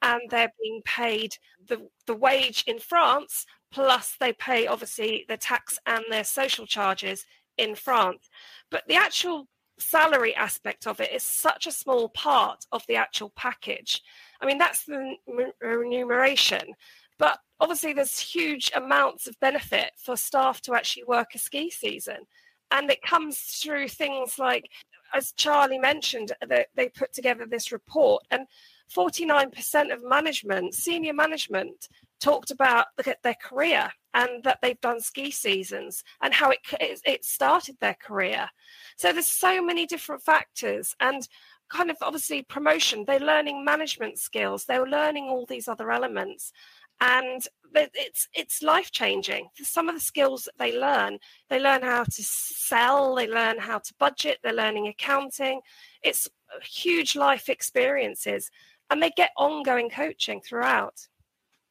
[0.03, 1.37] and they're being paid
[1.69, 7.25] the, the wage in France, plus they pay obviously the tax and their social charges
[7.59, 8.29] in France.
[8.71, 13.33] But the actual salary aspect of it is such a small part of the actual
[13.37, 14.03] package.
[14.41, 15.17] I mean, that's the
[15.61, 16.75] remuneration.
[17.19, 22.27] But obviously, there's huge amounts of benefit for staff to actually work a ski season.
[22.71, 24.69] And it comes through things like,
[25.15, 28.25] as Charlie mentioned, that they put together this report.
[28.31, 28.47] And
[28.95, 31.89] 49% of management, senior management,
[32.21, 32.87] talked about
[33.23, 38.49] their career and that they've done ski seasons and how it, it started their career.
[38.97, 41.27] So there's so many different factors and
[41.69, 43.05] kind of obviously promotion.
[43.07, 44.65] They're learning management skills.
[44.65, 46.53] They're learning all these other elements,
[47.01, 49.49] and it's it's life changing.
[49.57, 51.19] Some of the skills that they learn,
[51.51, 53.15] they learn how to sell.
[53.15, 54.39] They learn how to budget.
[54.43, 55.61] They're learning accounting.
[56.03, 58.51] It's uh, huge life experiences
[58.91, 61.07] and they get ongoing coaching throughout.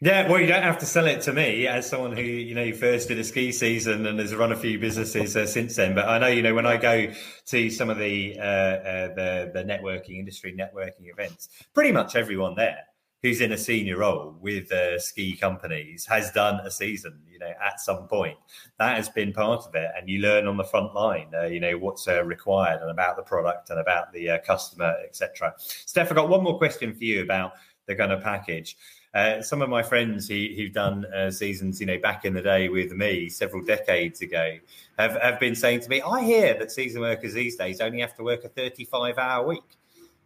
[0.01, 2.73] Yeah, well, you don't have to sell it to me as someone who you know
[2.73, 5.95] first did a ski season and has run a few businesses uh, since then.
[5.95, 7.11] But I know you know when I go
[7.45, 12.55] to some of the uh, uh, the the networking industry networking events, pretty much everyone
[12.55, 12.83] there
[13.21, 17.51] who's in a senior role with uh, ski companies has done a season, you know,
[17.63, 18.37] at some point.
[18.77, 21.59] That has been part of it, and you learn on the front line, uh, you
[21.59, 25.53] know, what's uh, required and about the product and about the uh, customer, etc.
[25.57, 27.53] Steph, I've got one more question for you about
[27.87, 28.77] the Gunner package.
[29.13, 32.41] Uh, some of my friends who, who've done uh, seasons, you know, back in the
[32.41, 34.57] day with me several decades ago,
[34.99, 38.13] have, have been saying to me, "I hear that season workers these days only have
[38.15, 39.63] to work a thirty-five hour week."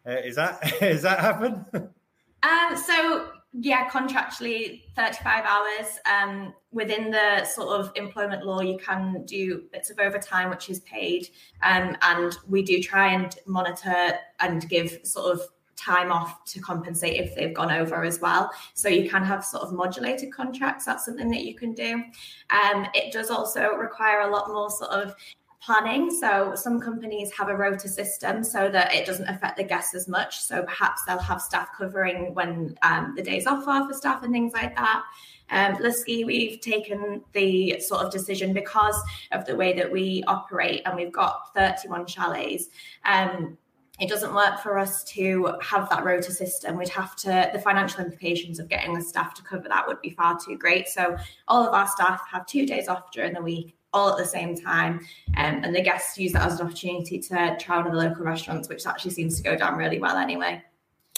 [0.05, 1.65] is that is that happen?
[2.43, 5.99] Um, so yeah, contractually 35 hours.
[6.05, 10.81] Um, within the sort of employment law, you can do bits of overtime, which is
[10.81, 11.29] paid.
[11.63, 15.41] Um, and we do try and monitor and give sort of
[15.75, 18.51] time off to compensate if they've gone over as well.
[18.73, 20.85] So you can have sort of modulated contracts.
[20.85, 22.03] That's something that you can do.
[22.51, 25.15] Um, it does also require a lot more sort of
[25.61, 26.09] planning.
[26.09, 30.07] So some companies have a rota system so that it doesn't affect the guests as
[30.07, 30.39] much.
[30.39, 34.31] So perhaps they'll have staff covering when um, the days off are for staff and
[34.31, 35.03] things like that.
[35.51, 39.01] Um, Le Ski, we've taken the sort of decision because
[39.31, 42.67] of the way that we operate, and we've got 31 chalets.
[43.03, 43.57] Um,
[43.99, 46.77] it doesn't work for us to have that rota system.
[46.77, 50.11] We'd have to, the financial implications of getting the staff to cover that would be
[50.11, 50.87] far too great.
[50.87, 54.25] So, all of our staff have two days off during the week all at the
[54.25, 54.99] same time.
[55.37, 58.25] Um, and the guests use that as an opportunity to try one of the local
[58.25, 60.63] restaurants, which actually seems to go down really well anyway.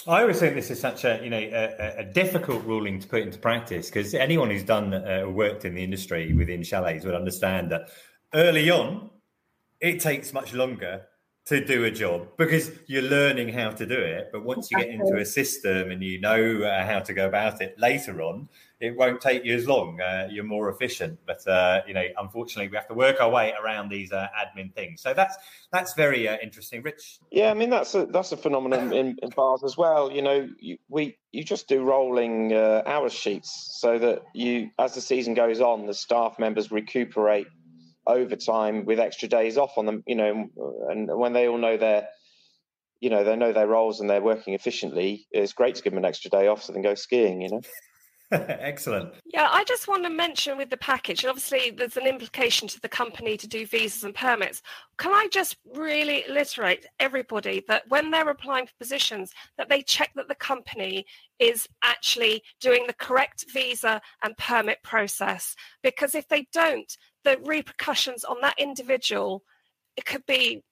[0.06, 3.22] I always think this is such a you know a, a difficult ruling to put
[3.22, 7.70] into practice because anyone who's done uh, worked in the industry within chalets would understand
[7.70, 7.90] that
[8.34, 9.10] early on
[9.80, 11.02] it takes much longer
[11.44, 14.30] to do a job because you're learning how to do it.
[14.32, 17.60] But once you get into a system and you know uh, how to go about
[17.60, 20.00] it later on, it won't take you as long.
[20.00, 21.18] Uh, you're more efficient.
[21.26, 24.72] But uh, you know, unfortunately, we have to work our way around these uh, admin
[24.72, 25.02] things.
[25.02, 25.36] So that's
[25.72, 27.18] that's very uh, interesting, Rich.
[27.32, 30.12] Yeah, I mean that's a that's a phenomenon in, in bars as well.
[30.12, 34.94] You know, you, we you just do rolling uh, hours sheets so that you, as
[34.94, 37.48] the season goes on, the staff members recuperate
[38.06, 40.48] overtime with extra days off on them, you know,
[40.90, 42.08] and when they all know their,
[43.00, 45.98] you know, they know their roles and they're working efficiently, it's great to give them
[45.98, 47.60] an extra day off so they can go skiing, you know.
[48.32, 49.12] Excellent.
[49.26, 52.80] Yeah, I just want to mention with the package, and obviously there's an implication to
[52.80, 54.62] the company to do visas and permits.
[54.96, 60.12] Can I just really iterate everybody that when they're applying for positions, that they check
[60.14, 61.04] that the company
[61.38, 65.54] is actually doing the correct visa and permit process?
[65.82, 69.42] Because if they don't, the repercussions on that individual
[69.96, 70.62] it could be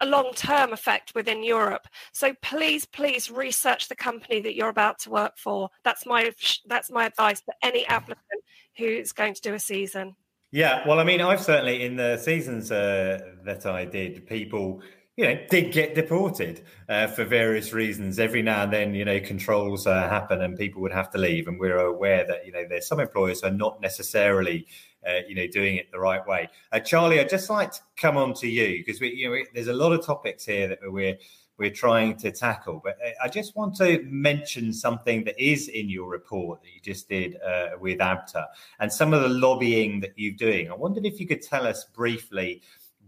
[0.00, 1.86] a long term effect within Europe.
[2.12, 5.70] So please, please research the company that you're about to work for.
[5.84, 6.32] That's my
[6.66, 8.42] that's my advice for any applicant
[8.76, 10.14] who's going to do a season.
[10.52, 14.82] Yeah, well, I mean, I've certainly in the seasons uh, that I did, people
[15.16, 18.18] you know did get deported uh, for various reasons.
[18.18, 21.48] Every now and then, you know, controls uh, happen and people would have to leave,
[21.48, 24.66] and we're aware that you know there's some employers are not necessarily
[25.08, 26.48] uh, you know, doing it the right way.
[26.72, 29.46] Uh, Charlie, I'd just like to come on to you because we, you know, we,
[29.54, 31.16] there's a lot of topics here that we're
[31.58, 32.80] we're trying to tackle.
[32.82, 36.80] But uh, I just want to mention something that is in your report that you
[36.80, 38.44] just did uh, with ABTA
[38.80, 40.70] and some of the lobbying that you're doing.
[40.70, 42.62] I wondered if you could tell us briefly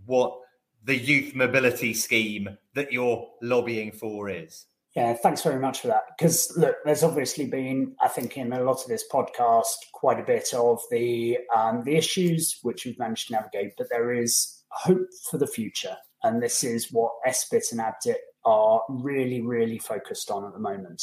[0.06, 0.38] what
[0.84, 4.66] the youth mobility scheme that you're lobbying for is.
[4.98, 6.06] Yeah, thanks very much for that.
[6.18, 10.24] Because look, there's obviously been, I think, in a lot of this podcast, quite a
[10.24, 15.06] bit of the um, the issues which we've managed to navigate, but there is hope
[15.30, 20.44] for the future, and this is what SBiT and ABTA are really, really focused on
[20.44, 21.00] at the moment.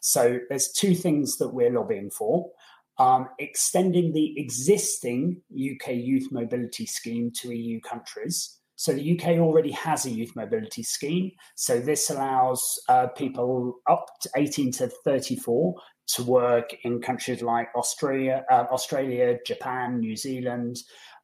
[0.00, 2.50] So there's two things that we're lobbying for.
[2.98, 9.72] Um, extending the existing UK youth mobility scheme to EU countries so the UK already
[9.72, 11.32] has a youth mobility scheme.
[11.54, 15.74] So this allows uh, people up to 18 to 34
[16.08, 20.76] to work in countries like Australia, uh, Australia, Japan, New Zealand.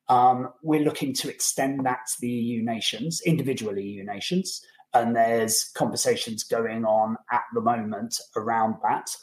[0.08, 4.62] Um, we're looking to extend that to the EU nations, individual EU nations,
[4.94, 9.14] and there's conversations going on at the moment around that.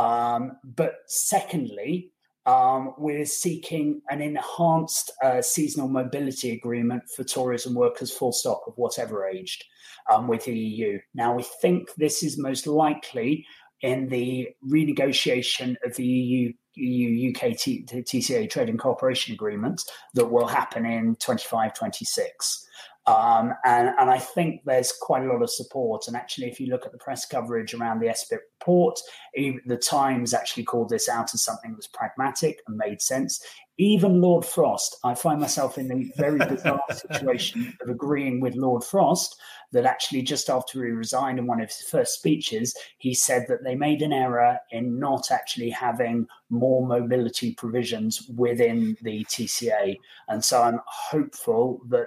[0.00, 2.12] Um, but secondly,
[2.46, 8.74] um, we're seeking an enhanced uh, seasonal mobility agreement for tourism workers, full stop, of
[8.76, 9.64] whatever aged,
[10.10, 10.98] um, with the EU.
[11.12, 13.44] Now, we think this is most likely
[13.82, 19.82] in the renegotiation of the EU EU UK T- TCA Trading Cooperation Agreement
[20.14, 22.66] that will happen in 25 26.
[23.06, 26.08] Um, and, and, I think there's quite a lot of support.
[26.08, 28.98] And actually, if you look at the press coverage around the SBiT report,
[29.34, 33.44] the Times actually called this out as something that was pragmatic and made sense.
[33.78, 38.82] Even Lord Frost, I find myself in the very bizarre situation of agreeing with Lord
[38.82, 39.40] Frost
[39.72, 43.62] that actually just after he resigned in one of his first speeches, he said that
[43.62, 49.96] they made an error in not actually having more mobility provisions within the TCA.
[50.28, 52.06] And so I'm hopeful that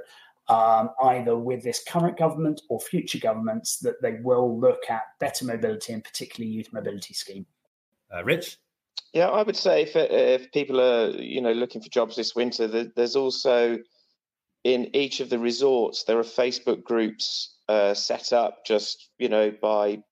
[0.50, 5.46] um, either with this current government or future governments, that they will look at better
[5.46, 7.46] mobility and particularly youth mobility scheme.
[8.14, 8.58] Uh, Rich?
[9.14, 12.68] Yeah, I would say if if people are you know looking for jobs this winter,
[12.68, 13.78] there's also
[14.64, 19.52] in each of the resorts there are Facebook groups uh, set up just you know
[19.62, 20.04] by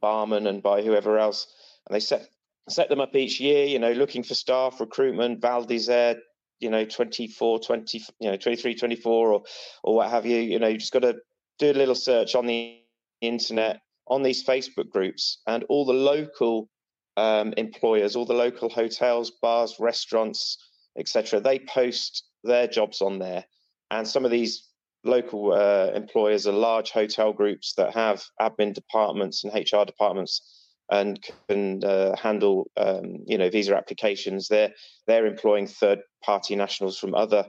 [0.00, 1.46] barman and by whoever else,
[1.86, 2.28] and they set
[2.68, 3.64] set them up each year.
[3.66, 6.16] You know, looking for staff, recruitment, Val d'Isere,
[6.62, 9.42] you know 24 20 you know 23 24 or
[9.82, 11.16] or what have you you know you just got to
[11.58, 12.78] do a little search on the
[13.20, 16.68] internet on these facebook groups and all the local
[17.16, 20.56] um, employers all the local hotels bars restaurants
[20.96, 23.44] etc they post their jobs on there.
[23.90, 24.68] And some of these
[25.04, 30.61] local uh, employers are large hotel groups that have admin departments and hr departments
[30.92, 31.18] and
[31.48, 34.46] can uh, handle um, you know visa applications.
[34.46, 34.72] They're
[35.06, 37.46] they're employing third party nationals from other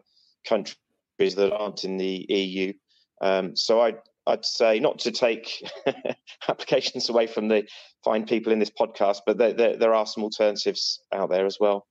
[0.47, 0.77] countries
[1.19, 2.73] that aren't in the EU.
[3.21, 5.61] Um, so I'd I'd say not to take
[6.47, 7.67] applications away from the
[8.03, 11.57] fine people in this podcast, but there, there, there are some alternatives out there as
[11.59, 11.85] well.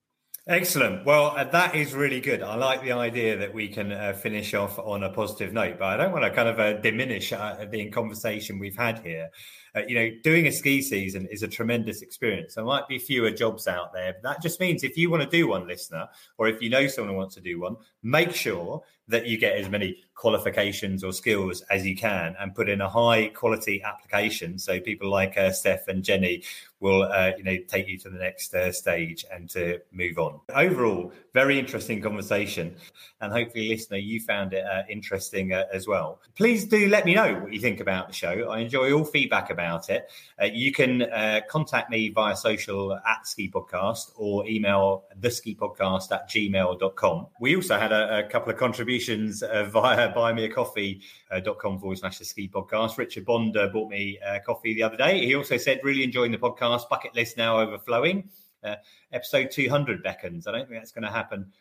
[0.49, 1.07] Excellent.
[1.07, 2.43] Well, uh, that is really good.
[2.43, 5.85] I like the idea that we can uh, finish off on a positive note, but
[5.87, 9.29] I don't want to kind of uh, diminish uh, the conversation we've had here
[9.75, 12.55] uh, you know, doing a ski season is a tremendous experience.
[12.55, 15.29] There might be fewer jobs out there, but that just means if you want to
[15.29, 16.09] do one, listener,
[16.39, 19.57] or if you know someone who wants to do one, make sure that you get
[19.57, 24.59] as many qualifications or skills as you can and put in a high quality application.
[24.59, 26.45] So people like uh, Steph and Jenny
[26.81, 30.41] will, uh, you know, take you to the next uh, stage and to move on.
[30.55, 32.77] Overall, very interesting conversation,
[33.21, 36.21] and hopefully, listener, you found it uh, interesting uh, as well.
[36.37, 38.51] Please do let me know what you think about the show.
[38.51, 40.11] I enjoy all feedback about it.
[40.41, 41.07] Uh, you can
[41.49, 47.27] contact me via social at Ski Podcast or email the ski podcast at gmail.com.
[47.41, 52.49] We also had a, a couple of contributions via buymeacoffee.com uh, forward slash the ski
[52.49, 52.99] podcast.
[52.99, 55.25] Richard Bond uh, bought me a coffee the other day.
[55.25, 58.31] He also said, really enjoying the podcast, bucket list now overflowing.
[58.65, 58.77] uh,
[59.13, 60.47] episode 200 beckons.
[60.47, 61.53] I don't think that's going to happen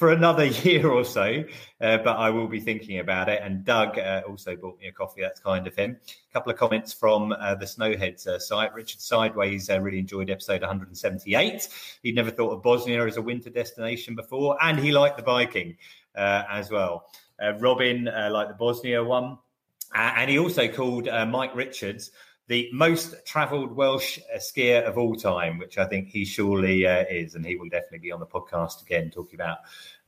[0.00, 1.44] for another year or so,
[1.82, 3.42] uh, but I will be thinking about it.
[3.44, 5.20] And Doug uh, also bought me a coffee.
[5.20, 5.98] That's kind of him.
[6.30, 8.72] A couple of comments from uh, the Snowheads uh, site.
[8.72, 11.68] Richard Sideways uh, really enjoyed episode 178.
[12.02, 15.76] He'd never thought of Bosnia as a winter destination before, and he liked the biking
[16.16, 17.10] uh, as well.
[17.58, 19.36] Robin liked the Bosnia one.
[19.94, 22.10] and he also called Mike Richards
[22.50, 27.04] the most travelled Welsh uh, skier of all time, which I think he surely uh,
[27.08, 29.58] is, and he will definitely be on the podcast again talking about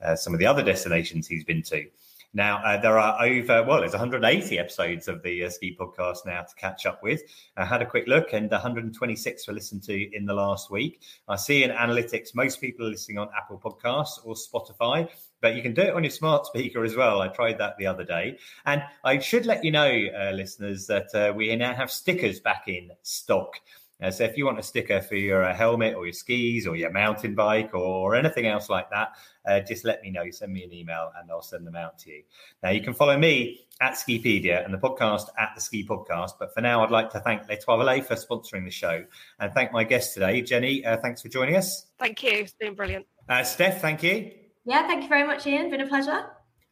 [0.05, 1.87] uh, some of the other destinations he's been to.
[2.35, 6.43] Now, uh, there are over, well, there's 180 episodes of the uh, Ski Podcast now
[6.43, 7.23] to catch up with.
[7.57, 11.01] I had a quick look and 126 were listened to in the last week.
[11.29, 15.09] I see in analytics, most people are listening on Apple Podcasts or Spotify,
[15.43, 17.21] but you can do it on your smart speaker as well.
[17.21, 18.39] I tried that the other day.
[18.65, 22.69] And I should let you know, uh, listeners, that uh, we now have stickers back
[22.69, 23.57] in stock.
[24.03, 26.75] Uh, so if you want a sticker for your uh, helmet or your skis or
[26.75, 29.13] your mountain bike or anything else like that,
[29.47, 30.29] uh, just let me know.
[30.31, 32.23] Send me an email and I'll send them out to you.
[32.63, 36.33] Now you can follow me at Skipedia and the podcast at the Ski Podcast.
[36.39, 39.05] But for now, I'd like to thank Les Trois for sponsoring the show
[39.39, 40.85] and thank my guest today, Jenny.
[40.85, 41.87] Uh, thanks for joining us.
[41.99, 42.31] Thank you.
[42.31, 43.07] It's been brilliant.
[43.29, 44.42] Uh, Steph, thank you.
[44.65, 45.71] Yeah, thank you very much, Iain.
[45.71, 46.27] Been a pleasure.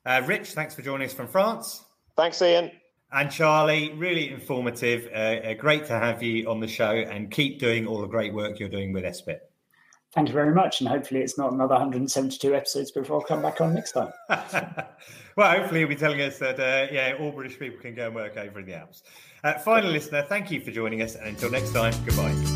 [0.07, 1.85] Uh, Rich, thanks for joining us from France.
[2.17, 2.71] Thanks, Iain.
[3.13, 5.09] And Charlie, really informative.
[5.13, 8.33] Uh, uh, great to have you on the show and keep doing all the great
[8.33, 9.41] work you're doing with SBiT.
[10.13, 10.81] Thank you very much.
[10.81, 14.13] And hopefully, it's not another 172 episodes before I come back on next time.
[15.37, 18.15] well, hopefully, you'll be telling us that, uh, yeah, all British people can go and
[18.15, 19.03] work over in the Alps.
[19.45, 21.15] Uh, final listener, thank you for joining us.
[21.15, 22.50] And until next time, goodbye.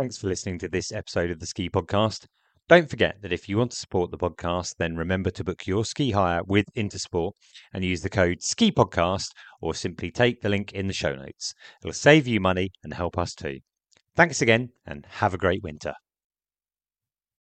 [0.00, 2.24] Thanks for listening to this episode of the Ski Podcast.
[2.70, 5.84] Don't forget that if you want to support the podcast, then remember to book your
[5.84, 7.32] ski hire with Intersport
[7.74, 9.26] and use the code Ski Podcast
[9.60, 11.52] or simply take the link in the show notes.
[11.82, 13.58] It'll save you money and help us too.
[14.16, 15.92] Thanks again and have a great winter.